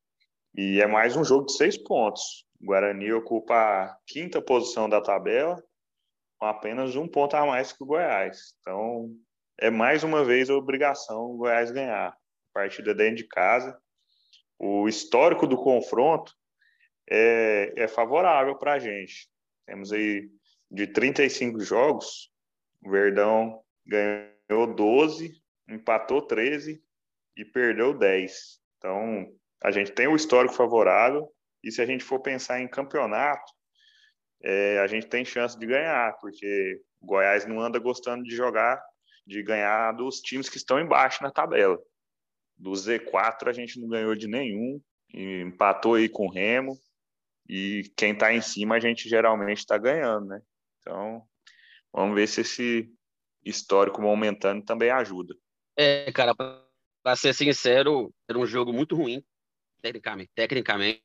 E 0.55 0.81
é 0.81 0.87
mais 0.87 1.17
um 1.17 1.25
jogo 1.25 1.47
de 1.47 1.57
seis 1.57 1.77
pontos. 1.77 2.45
O 2.63 2.67
Guarani 2.67 3.13
ocupa 3.13 3.55
a 3.55 3.97
quinta 4.07 4.41
posição 4.41 4.89
da 4.89 5.01
tabela, 5.01 5.61
com 6.39 6.47
apenas 6.47 6.95
um 6.95 7.09
ponto 7.09 7.35
a 7.35 7.45
mais 7.45 7.73
que 7.73 7.83
o 7.83 7.87
Goiás. 7.87 8.55
Então, 8.61 9.11
é 9.59 9.69
mais 9.69 10.05
uma 10.05 10.25
vez 10.25 10.49
a 10.49 10.55
obrigação 10.55 11.25
o 11.25 11.37
Goiás 11.39 11.73
ganhar. 11.73 12.17
Partida 12.55 12.95
dentro 12.95 13.17
de 13.17 13.27
casa. 13.27 13.77
O 14.59 14.87
histórico 14.89 15.47
do 15.47 15.57
confronto 15.57 16.33
é, 17.11 17.73
é 17.77 17.89
favorável 17.89 18.57
para 18.57 18.75
a 18.75 18.79
gente. 18.79 19.29
Temos 19.67 19.93
aí 19.93 20.31
de 20.71 20.87
35 20.87 21.61
jogos, 21.61 22.31
o 22.81 22.91
Verdão 22.91 23.61
ganhou 23.85 24.73
12, 24.73 25.33
empatou 25.69 26.23
13 26.23 26.81
e 27.37 27.45
perdeu 27.45 27.97
10. 27.97 28.61
Então, 28.79 29.35
a 29.63 29.71
gente 29.73 29.91
tem 29.91 30.07
o 30.07 30.17
histórico 30.17 30.55
favorável 30.55 31.32
e 31.63 31.71
se 31.71 31.81
a 31.81 31.87
gente 31.87 32.05
for 32.05 32.21
pensar 32.21 32.61
em 32.61 32.69
campeonato, 32.69 33.53
é, 34.43 34.79
a 34.81 34.87
gente 34.87 35.07
tem 35.07 35.25
chance 35.25 35.59
de 35.59 35.67
ganhar, 35.67 36.17
porque 36.21 36.81
o 37.01 37.07
Goiás 37.07 37.47
não 37.47 37.61
anda 37.61 37.79
gostando 37.79 38.25
de 38.25 38.35
jogar, 38.35 38.83
de 39.27 39.43
ganhar 39.43 39.93
dos 39.93 40.21
times 40.21 40.49
que 40.49 40.57
estão 40.57 40.81
embaixo 40.81 41.23
na 41.23 41.31
tabela. 41.31 41.79
Do 42.57 42.73
Z4 42.73 43.49
a 43.49 43.53
gente 43.53 43.81
não 43.81 43.89
ganhou 43.89 44.15
de 44.15 44.27
nenhum, 44.27 44.81
empatou 45.15 45.95
aí 45.95 46.09
com 46.09 46.27
o 46.27 46.31
Remo, 46.31 46.77
e 47.49 47.83
quem 47.97 48.13
está 48.13 48.33
em 48.33 48.41
cima 48.41 48.77
a 48.77 48.81
gente 48.81 49.09
geralmente 49.09 49.59
está 49.59 49.79
ganhando, 49.79 50.27
né? 50.27 50.41
Então, 50.81 51.23
vamos 51.93 52.15
ver 52.15 52.27
se 52.27 52.41
esse 52.41 52.93
histórico 53.45 54.01
momentâneo 54.01 54.65
também 54.65 54.91
ajuda. 54.91 55.35
É, 55.77 56.11
cara, 56.13 56.35
para 56.35 57.17
ser 57.17 57.35
sincero, 57.35 58.13
era 58.29 58.39
um 58.39 58.47
jogo 58.47 58.73
muito 58.73 58.97
ruim, 58.97 59.23
tecnicamente. 59.83 60.31
tecnicamente. 60.35 61.03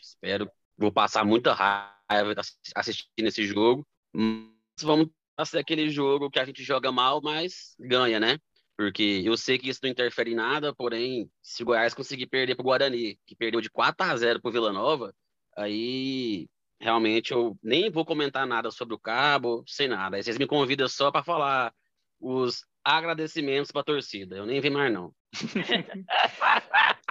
Espero, 0.00 0.50
vou 0.78 0.92
passar 0.92 1.24
muita 1.24 1.52
raiva 1.52 2.40
assistindo 2.74 3.26
esse 3.26 3.44
jogo. 3.44 3.86
Mas 4.12 4.82
vamos 4.82 5.08
fazer 5.36 5.58
aquele 5.58 5.90
jogo 5.90 6.30
que 6.30 6.38
a 6.38 6.44
gente 6.44 6.62
joga 6.62 6.92
mal, 6.92 7.20
mas 7.22 7.74
ganha, 7.78 8.20
né? 8.20 8.38
Porque 8.76 9.22
eu 9.24 9.36
sei 9.36 9.58
que 9.58 9.68
isso 9.68 9.80
não 9.82 9.90
interfere 9.90 10.32
em 10.32 10.34
nada, 10.34 10.74
porém, 10.74 11.30
se 11.42 11.62
o 11.62 11.66
Goiás 11.66 11.92
conseguir 11.92 12.26
perder 12.26 12.54
para 12.54 12.62
o 12.62 12.64
Guarani, 12.64 13.18
que 13.26 13.36
perdeu 13.36 13.60
de 13.60 13.68
4 13.68 14.06
a 14.06 14.16
0 14.16 14.40
para 14.40 14.48
o 14.48 14.52
Vila 14.52 14.72
Nova, 14.72 15.14
aí 15.54 16.48
realmente 16.80 17.32
eu 17.32 17.58
nem 17.62 17.90
vou 17.90 18.06
comentar 18.06 18.46
nada 18.46 18.70
sobre 18.70 18.94
o 18.94 18.98
Cabo, 18.98 19.62
sem 19.66 19.86
nada. 19.86 20.16
Aí 20.16 20.22
vocês 20.22 20.38
me 20.38 20.46
convidam 20.46 20.88
só 20.88 21.10
para 21.10 21.22
falar 21.22 21.74
os 22.18 22.64
agradecimentos 22.82 23.70
para 23.70 23.82
a 23.82 23.84
torcida. 23.84 24.36
Eu 24.36 24.46
nem 24.46 24.60
vi 24.60 24.70
mais, 24.70 24.92
não. 24.92 25.14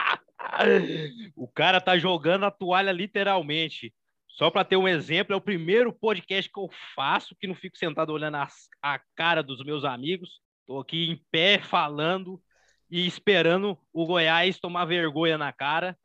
o 1.35 1.47
cara 1.47 1.79
tá 1.81 1.97
jogando 1.97 2.45
a 2.45 2.51
toalha 2.51 2.91
literalmente. 2.91 3.93
Só 4.27 4.49
para 4.49 4.63
ter 4.63 4.77
um 4.77 4.88
exemplo, 4.88 5.33
é 5.33 5.35
o 5.35 5.41
primeiro 5.41 5.91
podcast 5.91 6.49
que 6.51 6.59
eu 6.59 6.69
faço 6.95 7.35
que 7.39 7.47
não 7.47 7.55
fico 7.55 7.77
sentado 7.77 8.12
olhando 8.12 8.35
a, 8.35 8.47
a 8.81 8.99
cara 9.15 9.43
dos 9.43 9.63
meus 9.63 9.83
amigos. 9.83 10.39
Tô 10.65 10.79
aqui 10.79 11.09
em 11.09 11.21
pé 11.31 11.59
falando 11.59 12.41
e 12.89 13.05
esperando 13.05 13.77
o 13.91 14.05
Goiás 14.05 14.59
tomar 14.59 14.85
vergonha 14.85 15.38
na 15.38 15.51
cara. 15.51 15.97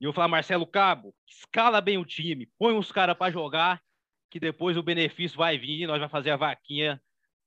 E 0.00 0.04
eu 0.04 0.12
falar, 0.12 0.28
Marcelo 0.28 0.66
Cabo, 0.66 1.14
escala 1.28 1.80
bem 1.80 1.98
o 1.98 2.04
time, 2.04 2.48
põe 2.58 2.76
os 2.76 2.92
caras 2.92 3.16
para 3.16 3.32
jogar, 3.32 3.80
que 4.30 4.38
depois 4.38 4.76
o 4.76 4.82
benefício 4.82 5.38
vai 5.38 5.56
vir, 5.56 5.86
nós 5.86 5.98
vamos 5.98 6.12
fazer 6.12 6.30
a 6.30 6.36
vaquinha 6.36 7.00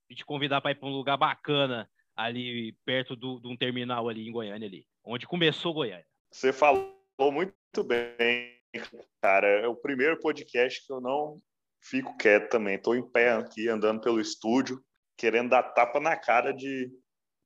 e 0.10 0.16
te 0.16 0.26
convidar 0.26 0.62
para 0.62 0.72
ir 0.72 0.76
para 0.76 0.88
um 0.88 0.94
lugar 0.94 1.18
bacana 1.18 1.90
ali 2.16 2.76
perto 2.84 3.16
do, 3.16 3.40
de 3.40 3.48
um 3.48 3.56
terminal 3.56 4.10
ali 4.10 4.28
em 4.28 4.32
Goiânia 4.32 4.68
ali, 4.68 4.88
onde 5.04 5.28
começou 5.28 5.74
Goiânia. 5.74 6.06
Você 6.32 6.52
falou 6.52 6.94
muito 7.32 7.84
bem, 7.84 8.60
cara. 9.22 9.48
É 9.48 9.68
o 9.68 9.76
primeiro 9.76 10.20
podcast 10.20 10.86
que 10.86 10.92
eu 10.92 11.02
não 11.02 11.42
fico 11.82 12.18
quieto 12.18 12.50
também. 12.50 12.76
Estou 12.76 12.96
em 12.96 13.08
pé 13.08 13.32
aqui, 13.32 13.68
andando 13.68 14.02
pelo 14.02 14.20
estúdio, 14.20 14.84
querendo 15.16 15.50
dar 15.50 15.64
tapa 15.64 16.00
na 16.00 16.16
cara 16.16 16.52
de, 16.52 16.92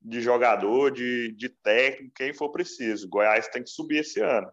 de 0.01 0.21
jogador, 0.21 0.91
de, 0.91 1.31
de 1.33 1.49
técnico, 1.49 2.13
quem 2.15 2.33
for 2.33 2.51
preciso. 2.51 3.07
Goiás 3.07 3.47
tem 3.47 3.63
que 3.63 3.69
subir 3.69 3.99
esse 3.99 4.19
ano. 4.19 4.51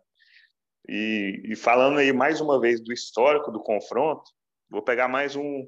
E, 0.89 1.43
e, 1.45 1.57
falando 1.57 1.99
aí 1.99 2.13
mais 2.13 2.41
uma 2.41 2.61
vez 2.61 2.81
do 2.81 2.93
histórico 2.93 3.51
do 3.51 3.63
confronto, 3.63 4.31
vou 4.71 4.83
pegar 4.83 5.09
mais 5.09 5.37
um, 5.37 5.67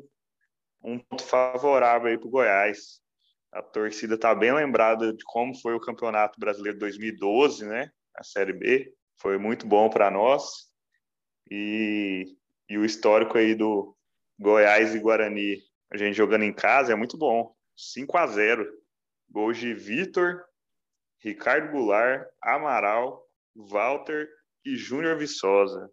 um 0.83 0.99
ponto 0.99 1.23
favorável 1.23 2.09
aí 2.09 2.19
para 2.19 2.29
o 2.29 2.31
Goiás. 2.31 3.01
A 3.53 3.63
torcida 3.63 4.15
está 4.15 4.35
bem 4.35 4.53
lembrada 4.53 5.13
de 5.13 5.25
como 5.25 5.55
foi 5.61 5.75
o 5.75 5.81
Campeonato 5.81 6.39
Brasileiro 6.39 6.79
2012, 6.79 7.67
né? 7.67 7.91
A 8.15 8.23
Série 8.23 8.53
B. 8.53 8.95
Foi 9.17 9.39
muito 9.39 9.67
bom 9.67 9.89
para 9.91 10.11
nós. 10.11 10.71
E, 11.51 12.37
e 12.69 12.79
o 12.79 12.85
histórico 12.85 13.37
aí 13.37 13.55
do 13.55 13.97
Goiás 14.39 14.95
e 14.95 14.99
Guarani, 14.99 15.59
a 15.93 15.97
gente 15.97 16.17
jogando 16.17 16.45
em 16.45 16.53
casa, 16.53 16.93
é 16.93 16.97
muito 16.97 17.19
bom. 17.19 17.55
5 17.77 18.17
a 18.17 18.27
0 18.27 18.67
Gols 19.31 19.59
de 19.59 19.75
Vitor, 19.75 20.45
Ricardo 21.23 21.71
Goulart, 21.71 22.27
Amaral, 22.43 23.27
Walter 23.55 24.29
e 24.65 24.77
Júnior 24.77 25.19
Viçosa. 25.19 25.91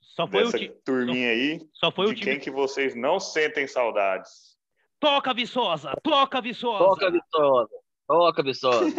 Só 0.00 0.28
foi 0.28 0.44
Dessa 0.44 0.56
o 0.56 0.60
ti... 0.60 0.72
turminha 0.84 1.30
aí, 1.30 1.60
só 1.72 1.90
foi 1.90 2.06
de 2.06 2.12
o 2.12 2.14
time... 2.14 2.32
quem 2.32 2.40
que 2.40 2.50
vocês 2.50 2.94
não 2.94 3.18
sentem 3.18 3.66
saudades. 3.66 4.56
Toca, 5.00 5.34
Viçosa! 5.34 5.94
Toca, 6.02 6.40
Viçosa! 6.40 6.84
Toca, 6.84 7.10
Viçosa! 7.10 7.74
Toca, 8.06 8.42
Viçosa! 8.42 8.94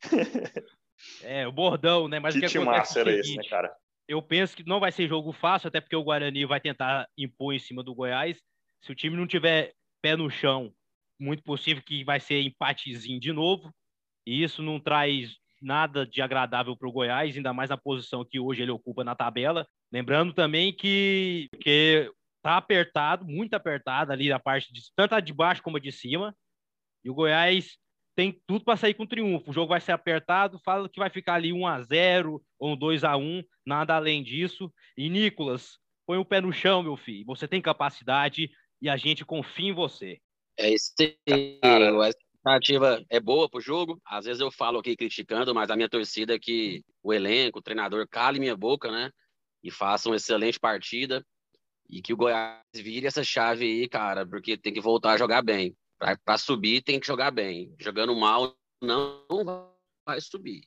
é, 1.22 1.46
o 1.46 1.52
bordão, 1.52 2.08
né? 2.08 2.18
Mas 2.18 2.34
que, 2.34 2.44
o 2.44 2.48
que 2.48 2.58
massa 2.58 3.00
era 3.00 3.12
esse, 3.12 3.36
né, 3.36 3.42
cara? 3.48 3.74
Eu 4.06 4.20
penso 4.20 4.56
que 4.56 4.66
não 4.66 4.80
vai 4.80 4.92
ser 4.92 5.08
jogo 5.08 5.32
fácil, 5.32 5.68
até 5.68 5.80
porque 5.80 5.96
o 5.96 6.02
Guarani 6.02 6.44
vai 6.44 6.60
tentar 6.60 7.08
impor 7.16 7.54
em 7.54 7.58
cima 7.58 7.82
do 7.82 7.94
Goiás. 7.94 8.40
Se 8.82 8.92
o 8.92 8.94
time 8.94 9.16
não 9.16 9.26
tiver 9.26 9.72
pé 10.02 10.14
no 10.14 10.28
chão, 10.30 10.72
muito 11.18 11.42
possível 11.42 11.82
que 11.82 12.04
vai 12.04 12.20
ser 12.20 12.42
empatezinho 12.42 13.18
de 13.18 13.32
novo. 13.32 13.74
E 14.26 14.42
isso 14.42 14.62
não 14.62 14.78
traz 14.78 15.36
nada 15.60 16.06
de 16.06 16.20
agradável 16.20 16.76
para 16.76 16.88
o 16.88 16.92
Goiás, 16.92 17.36
ainda 17.36 17.54
mais 17.54 17.70
na 17.70 17.76
posição 17.76 18.24
que 18.24 18.38
hoje 18.38 18.62
ele 18.62 18.70
ocupa 18.70 19.02
na 19.02 19.14
tabela. 19.14 19.66
Lembrando 19.90 20.34
também 20.34 20.72
que, 20.72 21.48
que 21.60 22.10
tá 22.42 22.58
apertado, 22.58 23.24
muito 23.24 23.54
apertado 23.54 24.12
ali 24.12 24.28
na 24.28 24.38
parte 24.38 24.72
de 24.72 24.82
tanto 24.94 25.14
a 25.14 25.20
de 25.20 25.32
baixo 25.32 25.62
como 25.62 25.78
a 25.78 25.80
de 25.80 25.90
cima. 25.90 26.36
E 27.02 27.10
o 27.10 27.14
Goiás 27.14 27.78
tem 28.14 28.40
tudo 28.46 28.64
para 28.64 28.76
sair 28.76 28.94
com 28.94 29.06
triunfo. 29.06 29.50
O 29.50 29.54
jogo 29.54 29.68
vai 29.68 29.80
ser 29.80 29.92
apertado, 29.92 30.60
fala 30.64 30.88
que 30.88 31.00
vai 31.00 31.10
ficar 31.10 31.34
ali 31.34 31.52
1 31.52 31.66
a 31.66 31.82
0 31.82 32.42
ou 32.58 32.76
2 32.76 33.04
a 33.04 33.16
1, 33.16 33.42
nada 33.66 33.96
além 33.96 34.22
disso. 34.22 34.72
E 34.96 35.08
Nicolas, 35.08 35.78
põe 36.06 36.18
o 36.18 36.24
pé 36.24 36.40
no 36.40 36.52
chão, 36.52 36.82
meu 36.82 36.96
filho. 36.96 37.24
Você 37.26 37.48
tem 37.48 37.60
capacidade 37.60 38.50
e 38.80 38.88
a 38.88 38.96
gente 38.96 39.24
confia 39.24 39.70
em 39.70 39.74
você. 39.74 40.18
É 40.58 40.72
isso 40.72 40.92
aí. 40.98 41.58
Cara, 41.60 41.90
expectativa 42.44 43.04
é 43.08 43.18
boa 43.18 43.48
pro 43.48 43.60
jogo. 43.60 44.00
Às 44.04 44.26
vezes 44.26 44.40
eu 44.40 44.50
falo 44.50 44.78
aqui 44.78 44.94
criticando, 44.96 45.54
mas 45.54 45.70
a 45.70 45.76
minha 45.76 45.88
torcida 45.88 46.34
é 46.34 46.38
que 46.38 46.84
o 47.02 47.12
elenco, 47.12 47.58
o 47.58 47.62
treinador 47.62 48.06
cale 48.08 48.38
minha 48.38 48.56
boca, 48.56 48.90
né? 48.90 49.10
E 49.62 49.70
faça 49.70 50.08
uma 50.08 50.16
excelente 50.16 50.60
partida. 50.60 51.24
E 51.88 52.00
que 52.00 52.12
o 52.12 52.16
Goiás 52.16 52.60
vire 52.74 53.06
essa 53.06 53.24
chave 53.24 53.64
aí, 53.64 53.88
cara, 53.88 54.26
porque 54.26 54.56
tem 54.56 54.72
que 54.72 54.80
voltar 54.80 55.12
a 55.12 55.16
jogar 55.16 55.42
bem. 55.42 55.74
Para 56.24 56.38
subir, 56.38 56.82
tem 56.82 57.00
que 57.00 57.06
jogar 57.06 57.30
bem. 57.30 57.74
Jogando 57.78 58.14
mal, 58.14 58.54
não 58.82 59.24
vai 60.06 60.20
subir. 60.20 60.62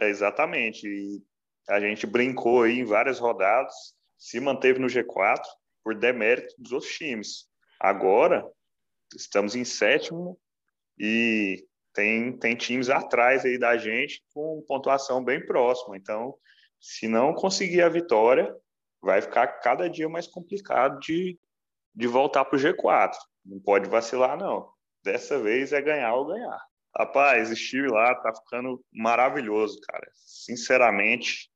É, 0.00 0.08
exatamente. 0.08 0.86
E 0.86 1.22
a 1.68 1.78
gente 1.78 2.06
brincou 2.06 2.62
aí 2.62 2.78
em 2.80 2.84
várias 2.84 3.18
rodadas, 3.18 3.74
se 4.18 4.40
manteve 4.40 4.78
no 4.78 4.88
G4 4.88 5.40
por 5.84 5.94
demérito 5.94 6.54
dos 6.58 6.72
outros 6.72 6.92
times. 6.92 7.48
Agora, 7.78 8.44
estamos 9.14 9.54
em 9.54 9.64
sétimo 9.64 10.38
e 10.98 11.64
tem, 11.94 12.36
tem 12.38 12.56
times 12.56 12.90
atrás 12.90 13.44
aí 13.44 13.58
da 13.58 13.76
gente 13.76 14.22
com 14.34 14.64
pontuação 14.66 15.22
bem 15.22 15.44
próxima. 15.44 15.96
Então, 15.96 16.34
se 16.80 17.06
não 17.08 17.34
conseguir 17.34 17.82
a 17.82 17.88
vitória, 17.88 18.54
vai 19.00 19.22
ficar 19.22 19.46
cada 19.60 19.88
dia 19.88 20.08
mais 20.08 20.26
complicado 20.26 20.98
de, 21.00 21.38
de 21.94 22.06
voltar 22.06 22.44
para 22.44 22.56
o 22.56 22.60
G4. 22.60 23.12
Não 23.44 23.60
pode 23.60 23.88
vacilar, 23.88 24.36
não. 24.36 24.68
Dessa 25.02 25.38
vez 25.38 25.72
é 25.72 25.80
ganhar 25.80 26.14
ou 26.14 26.26
ganhar. 26.26 26.60
Rapaz, 26.96 27.50
estive 27.50 27.88
lá, 27.88 28.14
tá 28.16 28.34
ficando 28.34 28.84
maravilhoso, 28.92 29.80
cara. 29.80 30.10
Sinceramente, 30.14 31.50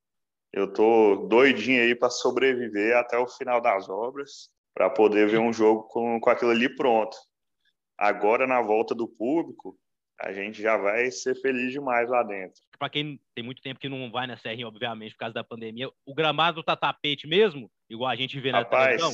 eu 0.52 0.72
tô 0.72 1.26
doidinho 1.28 1.82
aí 1.82 1.94
para 1.94 2.10
sobreviver 2.10 2.96
até 2.96 3.18
o 3.18 3.26
final 3.26 3.60
das 3.60 3.88
obras, 3.88 4.48
para 4.72 4.88
poder 4.88 5.28
ver 5.28 5.38
um 5.38 5.52
jogo 5.52 5.82
com, 5.84 6.20
com 6.20 6.30
aquilo 6.30 6.52
ali 6.52 6.74
pronto. 6.74 7.16
Agora, 7.98 8.46
na 8.46 8.62
volta 8.62 8.94
do 8.94 9.08
público, 9.08 9.76
a 10.20 10.32
gente 10.32 10.62
já 10.62 10.76
vai 10.76 11.10
ser 11.10 11.34
feliz 11.40 11.72
demais 11.72 12.08
lá 12.08 12.22
dentro. 12.22 12.60
Para 12.78 12.88
quem 12.88 13.20
tem 13.34 13.44
muito 13.44 13.62
tempo 13.62 13.80
que 13.80 13.88
não 13.88 14.10
vai 14.10 14.26
na 14.26 14.36
Serrinha, 14.36 14.68
obviamente, 14.68 15.12
por 15.12 15.18
causa 15.18 15.34
da 15.34 15.44
pandemia, 15.44 15.90
o 16.06 16.14
gramado 16.14 16.62
tá 16.62 16.76
tapete 16.76 17.26
mesmo, 17.26 17.70
igual 17.90 18.10
a 18.10 18.16
gente 18.16 18.38
vê 18.40 18.52
na 18.52 18.60
Rapaz, 18.60 19.00
televisão? 19.00 19.12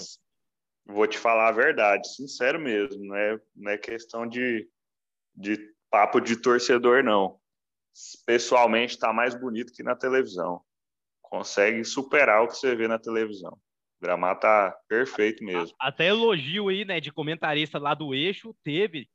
Vou 0.87 1.07
te 1.07 1.19
falar 1.19 1.49
a 1.49 1.53
verdade, 1.53 2.15
sincero 2.15 2.59
mesmo, 2.59 3.05
não 3.05 3.17
é, 3.17 3.41
não 3.55 3.71
é 3.73 3.79
questão 3.79 4.27
de, 4.27 4.69
de 5.35 5.59
papo 5.91 6.21
de 6.21 6.37
torcedor, 6.37 7.03
não. 7.03 7.39
Pessoalmente, 8.27 8.95
está 8.95 9.13
mais 9.13 9.35
bonito 9.35 9.73
que 9.73 9.83
na 9.83 9.95
televisão. 9.95 10.63
Consegue 11.23 11.85
superar 11.85 12.43
o 12.43 12.49
que 12.49 12.57
você 12.57 12.75
vê 12.75 12.89
na 12.89 12.99
televisão. 12.99 13.53
O 13.53 14.03
gramado 14.03 14.41
tá 14.41 14.77
perfeito 14.89 15.45
mesmo. 15.45 15.77
Até 15.79 16.09
elogio 16.09 16.69
aí, 16.69 16.85
né, 16.85 17.01
de 17.01 17.13
comentarista 17.13 17.79
lá 17.79 17.95
do 17.95 18.15
eixo, 18.15 18.55
teve, 18.65 19.09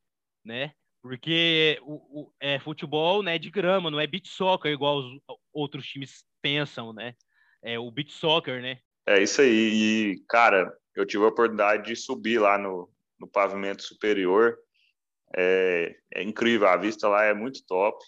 né? 0.43 0.71
Porque 1.01 1.79
o, 1.83 2.21
o 2.21 2.33
é 2.39 2.59
futebol 2.59 3.21
né, 3.21 3.37
de 3.37 3.51
grama, 3.51 3.91
não 3.91 3.99
é 3.99 4.07
beat 4.07 4.27
soccer 4.27 4.71
igual 4.71 4.99
os 4.99 5.19
outros 5.53 5.85
times 5.85 6.25
pensam, 6.41 6.93
né? 6.93 7.15
É 7.61 7.77
o 7.77 7.91
beat 7.91 8.11
soccer, 8.11 8.61
né? 8.61 8.79
É 9.07 9.21
isso 9.21 9.41
aí. 9.41 9.49
E, 9.49 10.25
cara, 10.27 10.71
eu 10.95 11.05
tive 11.05 11.23
a 11.25 11.27
oportunidade 11.27 11.85
de 11.85 11.95
subir 11.95 12.39
lá 12.39 12.57
no, 12.57 12.89
no 13.19 13.27
pavimento 13.27 13.83
superior. 13.83 14.57
É, 15.35 15.95
é 16.13 16.23
incrível, 16.23 16.67
a 16.67 16.77
vista 16.77 17.07
lá 17.07 17.23
é 17.23 17.33
muito 17.33 17.65
top. 17.65 18.03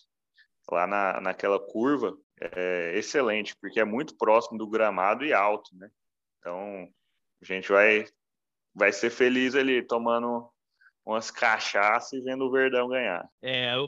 Lá 0.70 0.86
na, 0.86 1.22
naquela 1.22 1.60
curva, 1.60 2.18
é 2.40 2.94
excelente, 2.96 3.56
porque 3.60 3.80
é 3.80 3.86
muito 3.86 4.18
próximo 4.18 4.58
do 4.58 4.68
gramado 4.68 5.26
e 5.26 5.34
alto, 5.34 5.76
né? 5.76 5.90
Então, 6.40 6.88
a 7.42 7.46
gente 7.46 7.70
vai, 7.70 8.06
vai 8.76 8.92
ser 8.92 9.10
feliz 9.10 9.56
ali 9.56 9.82
tomando 9.82 10.50
umas 11.06 11.32
cachaças 11.32 12.14
e 12.14 12.22
vendo 12.22 12.46
o 12.46 12.52
Verdão 12.52 12.90
ganhar. 12.90 13.28
É, 13.42 13.76
eu, 13.76 13.88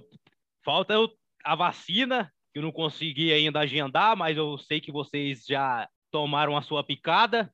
falta 0.64 0.94
eu, 0.94 1.10
a 1.44 1.54
vacina, 1.56 2.32
que 2.54 2.60
eu 2.60 2.64
não 2.64 2.72
consegui 2.72 3.34
ainda 3.34 3.60
agendar, 3.60 4.16
mas 4.16 4.38
eu 4.38 4.58
sei 4.58 4.80
que 4.80 4.92
vocês 4.92 5.44
já 5.46 5.88
tomaram 6.12 6.56
a 6.56 6.62
sua 6.62 6.84
picada, 6.84 7.54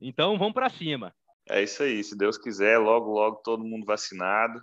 então 0.00 0.38
vamos 0.38 0.54
para 0.54 0.70
cima. 0.70 1.14
É 1.48 1.62
isso 1.62 1.82
aí, 1.82 2.04
se 2.04 2.16
Deus 2.16 2.36
quiser, 2.36 2.78
logo, 2.78 3.10
logo 3.12 3.36
todo 3.36 3.64
mundo 3.64 3.86
vacinado. 3.86 4.60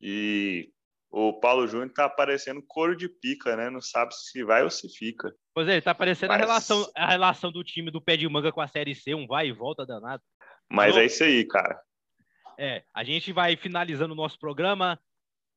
E 0.00 0.70
o 1.10 1.32
Paulo 1.32 1.66
Júnior 1.66 1.92
tá 1.92 2.04
aparecendo 2.04 2.62
couro 2.66 2.96
de 2.96 3.08
pica, 3.08 3.56
né? 3.56 3.68
Não 3.68 3.80
sabe 3.80 4.14
se 4.14 4.44
vai 4.44 4.62
ou 4.62 4.70
se 4.70 4.88
fica. 4.88 5.34
Pois 5.52 5.68
é, 5.68 5.72
ele 5.72 5.82
tá 5.82 5.90
aparecendo 5.90 6.28
Mas... 6.28 6.40
a, 6.40 6.44
relação, 6.44 6.92
a 6.96 7.10
relação 7.10 7.52
do 7.52 7.64
time 7.64 7.90
do 7.90 8.00
pé 8.00 8.16
de 8.16 8.28
manga 8.28 8.52
com 8.52 8.60
a 8.60 8.68
Série 8.68 8.94
C, 8.94 9.14
um 9.14 9.26
vai 9.26 9.48
e 9.48 9.52
volta 9.52 9.86
danado. 9.86 10.22
Mas 10.70 10.90
então, 10.90 11.02
é 11.02 11.06
isso 11.06 11.24
aí, 11.24 11.44
cara. 11.44 11.80
É, 12.58 12.84
a 12.94 13.02
gente 13.02 13.32
vai 13.32 13.56
finalizando 13.56 14.12
o 14.12 14.16
nosso 14.16 14.38
programa, 14.38 14.98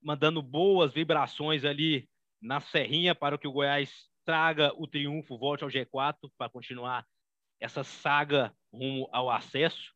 mandando 0.02 0.42
boas 0.42 0.94
vibrações 0.94 1.66
ali 1.66 2.08
na 2.42 2.60
Serrinha 2.60 3.14
para 3.14 3.38
que 3.38 3.48
o 3.48 3.52
Goiás 3.52 3.92
traga 4.26 4.72
o 4.76 4.88
triunfo, 4.88 5.38
volte 5.38 5.64
ao 5.64 5.70
G4 5.70 6.16
para 6.38 6.50
continuar 6.50 7.06
essa 7.60 7.84
saga 7.84 8.54
rumo 8.72 9.08
ao 9.12 9.30
acesso. 9.30 9.94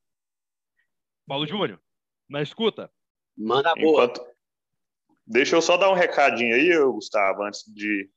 Paulo 1.28 1.46
Júnior, 1.46 1.82
na 2.30 2.42
escuta. 2.42 2.92
Manda 3.38 3.74
boa. 3.76 4.06
Enquanto... 4.06 4.32
Deixa 5.26 5.56
eu 5.56 5.62
só 5.62 5.78
dar 5.78 5.90
um 5.90 5.96
recadinho 5.96 6.56
aí, 6.56 6.76
Gustavo, 6.92 7.44
antes 7.44 7.64
de 7.68 8.10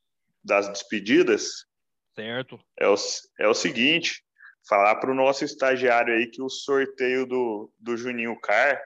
das 0.43 0.69
despedidas. 0.69 1.67
Certo. 2.15 2.61
É 2.79 2.87
o, 2.87 2.95
é 3.39 3.49
o 3.49 3.55
seguinte, 3.55 4.23
falar 4.69 4.97
para 4.97 5.11
o 5.11 5.15
nosso 5.15 5.45
estagiário 5.45 6.15
aí 6.15 6.27
que 6.27 6.43
o 6.43 6.51
sorteio 6.51 7.27
do, 7.27 7.73
do 7.79 7.97
Juninho 7.97 8.39
Car, 8.41 8.81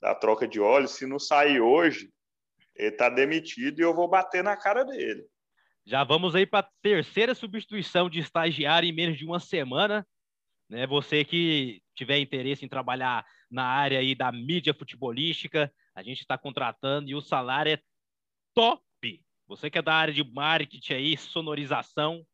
da 0.00 0.14
troca 0.14 0.46
de 0.46 0.60
óleo, 0.60 0.88
se 0.88 1.06
não 1.06 1.18
sair 1.18 1.60
hoje, 1.60 2.10
ele 2.74 2.88
está 2.88 3.08
demitido 3.08 3.78
e 3.78 3.82
eu 3.82 3.94
vou 3.94 4.08
bater 4.08 4.42
na 4.42 4.56
cara 4.56 4.84
dele. 4.84 5.24
Já 5.86 6.02
vamos 6.02 6.34
aí 6.34 6.46
para 6.46 6.66
a 6.66 6.70
terceira 6.80 7.34
substituição 7.34 8.08
de 8.08 8.18
estagiário 8.20 8.88
em 8.88 8.92
menos 8.92 9.18
de 9.18 9.24
uma 9.24 9.38
semana. 9.38 10.06
Né? 10.68 10.86
Você 10.86 11.24
que 11.24 11.82
tiver 11.94 12.18
interesse 12.18 12.64
em 12.64 12.68
trabalhar 12.68 13.24
na 13.50 13.64
área 13.64 13.98
aí 13.98 14.14
da 14.14 14.32
mídia 14.32 14.72
futebolística, 14.72 15.70
a 15.94 16.02
gente 16.02 16.20
está 16.20 16.38
contratando 16.38 17.10
e 17.10 17.14
o 17.14 17.20
salário 17.20 17.72
é 17.72 17.80
top. 18.54 18.82
Você 19.46 19.68
que 19.68 19.78
é 19.78 19.82
da 19.82 19.94
área 19.94 20.14
de 20.14 20.24
marketing 20.24 20.94
aí, 20.94 21.16
sonorização, 21.18 22.24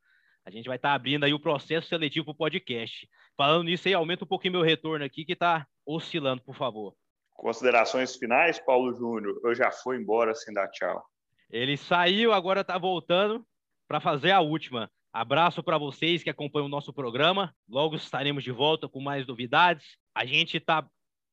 a 0.44 0.50
gente 0.50 0.66
vai 0.66 0.76
estar 0.76 0.90
tá 0.90 0.94
abrindo 0.94 1.24
aí 1.24 1.34
o 1.34 1.40
processo 1.40 1.88
seletivo 1.88 2.26
para 2.26 2.32
o 2.32 2.36
podcast. 2.36 3.08
Falando 3.36 3.64
nisso 3.64 3.88
aí, 3.88 3.94
aumenta 3.94 4.24
um 4.24 4.28
pouquinho 4.28 4.52
meu 4.52 4.62
retorno 4.62 5.04
aqui, 5.04 5.24
que 5.24 5.32
está 5.32 5.66
oscilando, 5.84 6.42
por 6.42 6.54
favor. 6.54 6.94
Considerações 7.34 8.16
finais, 8.16 8.60
Paulo 8.60 8.94
Júnior? 8.94 9.40
Eu 9.42 9.54
já 9.54 9.70
fui 9.72 9.96
embora 9.96 10.34
sem 10.34 10.54
dar 10.54 10.68
tchau. 10.68 11.04
Ele 11.50 11.76
saiu, 11.76 12.32
agora 12.32 12.60
está 12.60 12.78
voltando 12.78 13.44
para 13.88 14.00
fazer 14.00 14.30
a 14.30 14.40
última. 14.40 14.90
Abraço 15.12 15.62
para 15.62 15.76
vocês 15.76 16.22
que 16.22 16.30
acompanham 16.30 16.66
o 16.66 16.70
nosso 16.70 16.92
programa. 16.92 17.52
Logo 17.68 17.96
estaremos 17.96 18.44
de 18.44 18.52
volta 18.52 18.88
com 18.88 19.00
mais 19.00 19.26
novidades. 19.26 19.96
A 20.14 20.24
gente 20.24 20.56
está 20.56 20.88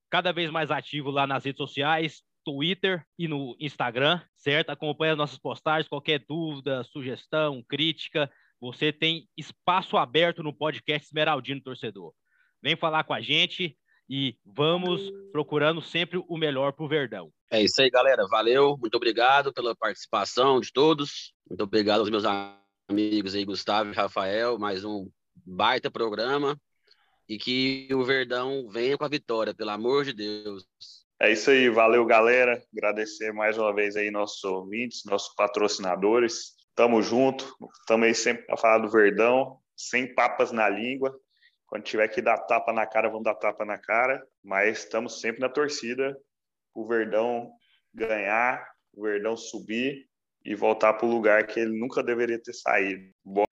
cada 0.09 0.31
vez 0.31 0.49
mais 0.49 0.71
ativo 0.71 1.11
lá 1.11 1.27
nas 1.27 1.45
redes 1.45 1.57
sociais, 1.57 2.23
Twitter 2.43 3.05
e 3.19 3.27
no 3.27 3.55
Instagram, 3.59 4.21
certo? 4.35 4.71
Acompanhe 4.71 5.11
as 5.11 5.17
nossas 5.17 5.37
postagens, 5.37 5.87
qualquer 5.87 6.23
dúvida, 6.27 6.83
sugestão, 6.85 7.63
crítica, 7.67 8.31
você 8.59 8.91
tem 8.91 9.27
espaço 9.37 9.97
aberto 9.97 10.41
no 10.41 10.53
podcast 10.53 11.07
Esmeraldino 11.07 11.61
Torcedor. 11.61 12.13
Vem 12.61 12.75
falar 12.75 13.03
com 13.03 13.13
a 13.13 13.21
gente 13.21 13.77
e 14.09 14.35
vamos 14.45 15.11
procurando 15.31 15.81
sempre 15.81 16.23
o 16.27 16.37
melhor 16.37 16.71
para 16.73 16.85
o 16.85 16.87
Verdão. 16.87 17.31
É 17.49 17.61
isso 17.61 17.81
aí, 17.81 17.89
galera. 17.89 18.25
Valeu, 18.27 18.77
muito 18.77 18.95
obrigado 18.95 19.53
pela 19.53 19.75
participação 19.75 20.59
de 20.59 20.71
todos. 20.71 21.33
Muito 21.49 21.63
obrigado 21.63 21.99
aos 21.99 22.09
meus 22.09 22.23
amigos 22.89 23.35
aí, 23.35 23.45
Gustavo 23.45 23.91
e 23.91 23.95
Rafael. 23.95 24.57
Mais 24.57 24.83
um 24.83 25.09
baita 25.45 25.89
programa. 25.89 26.59
E 27.27 27.37
que 27.37 27.89
o 27.93 28.03
Verdão 28.03 28.69
venha 28.69 28.97
com 28.97 29.03
a 29.03 29.09
vitória, 29.09 29.53
pelo 29.53 29.71
amor 29.71 30.05
de 30.05 30.13
Deus. 30.13 30.65
É 31.19 31.31
isso 31.31 31.49
aí, 31.49 31.69
valeu, 31.69 32.05
galera. 32.05 32.61
Agradecer 32.71 33.33
mais 33.33 33.57
uma 33.57 33.73
vez 33.73 33.95
aí 33.95 34.11
nossos 34.11 34.43
ouvintes, 34.43 35.03
nossos 35.05 35.33
patrocinadores. 35.35 36.53
Tamo 36.75 37.01
junto, 37.01 37.55
tamo 37.87 38.03
aí 38.03 38.13
sempre 38.13 38.45
para 38.45 38.55
falar 38.55 38.77
do 38.77 38.89
Verdão, 38.89 39.57
sem 39.75 40.13
papas 40.13 40.51
na 40.51 40.69
língua. 40.69 41.17
Quando 41.67 41.83
tiver 41.83 42.07
que 42.07 42.21
dar 42.21 42.37
tapa 42.37 42.71
na 42.71 42.87
cara, 42.87 43.09
vamos 43.09 43.25
dar 43.25 43.35
tapa 43.35 43.65
na 43.65 43.77
cara, 43.77 44.25
mas 44.43 44.79
estamos 44.79 45.19
sempre 45.19 45.41
na 45.41 45.49
torcida. 45.49 46.17
O 46.73 46.87
Verdão 46.87 47.51
ganhar, 47.93 48.65
o 48.93 49.03
Verdão 49.03 49.35
subir 49.35 50.07
e 50.45 50.55
voltar 50.55 50.93
para 50.93 51.05
o 51.05 51.11
lugar 51.11 51.45
que 51.45 51.59
ele 51.59 51.77
nunca 51.77 52.01
deveria 52.01 52.41
ter 52.41 52.53
saído. 52.53 53.13
Bom... 53.23 53.46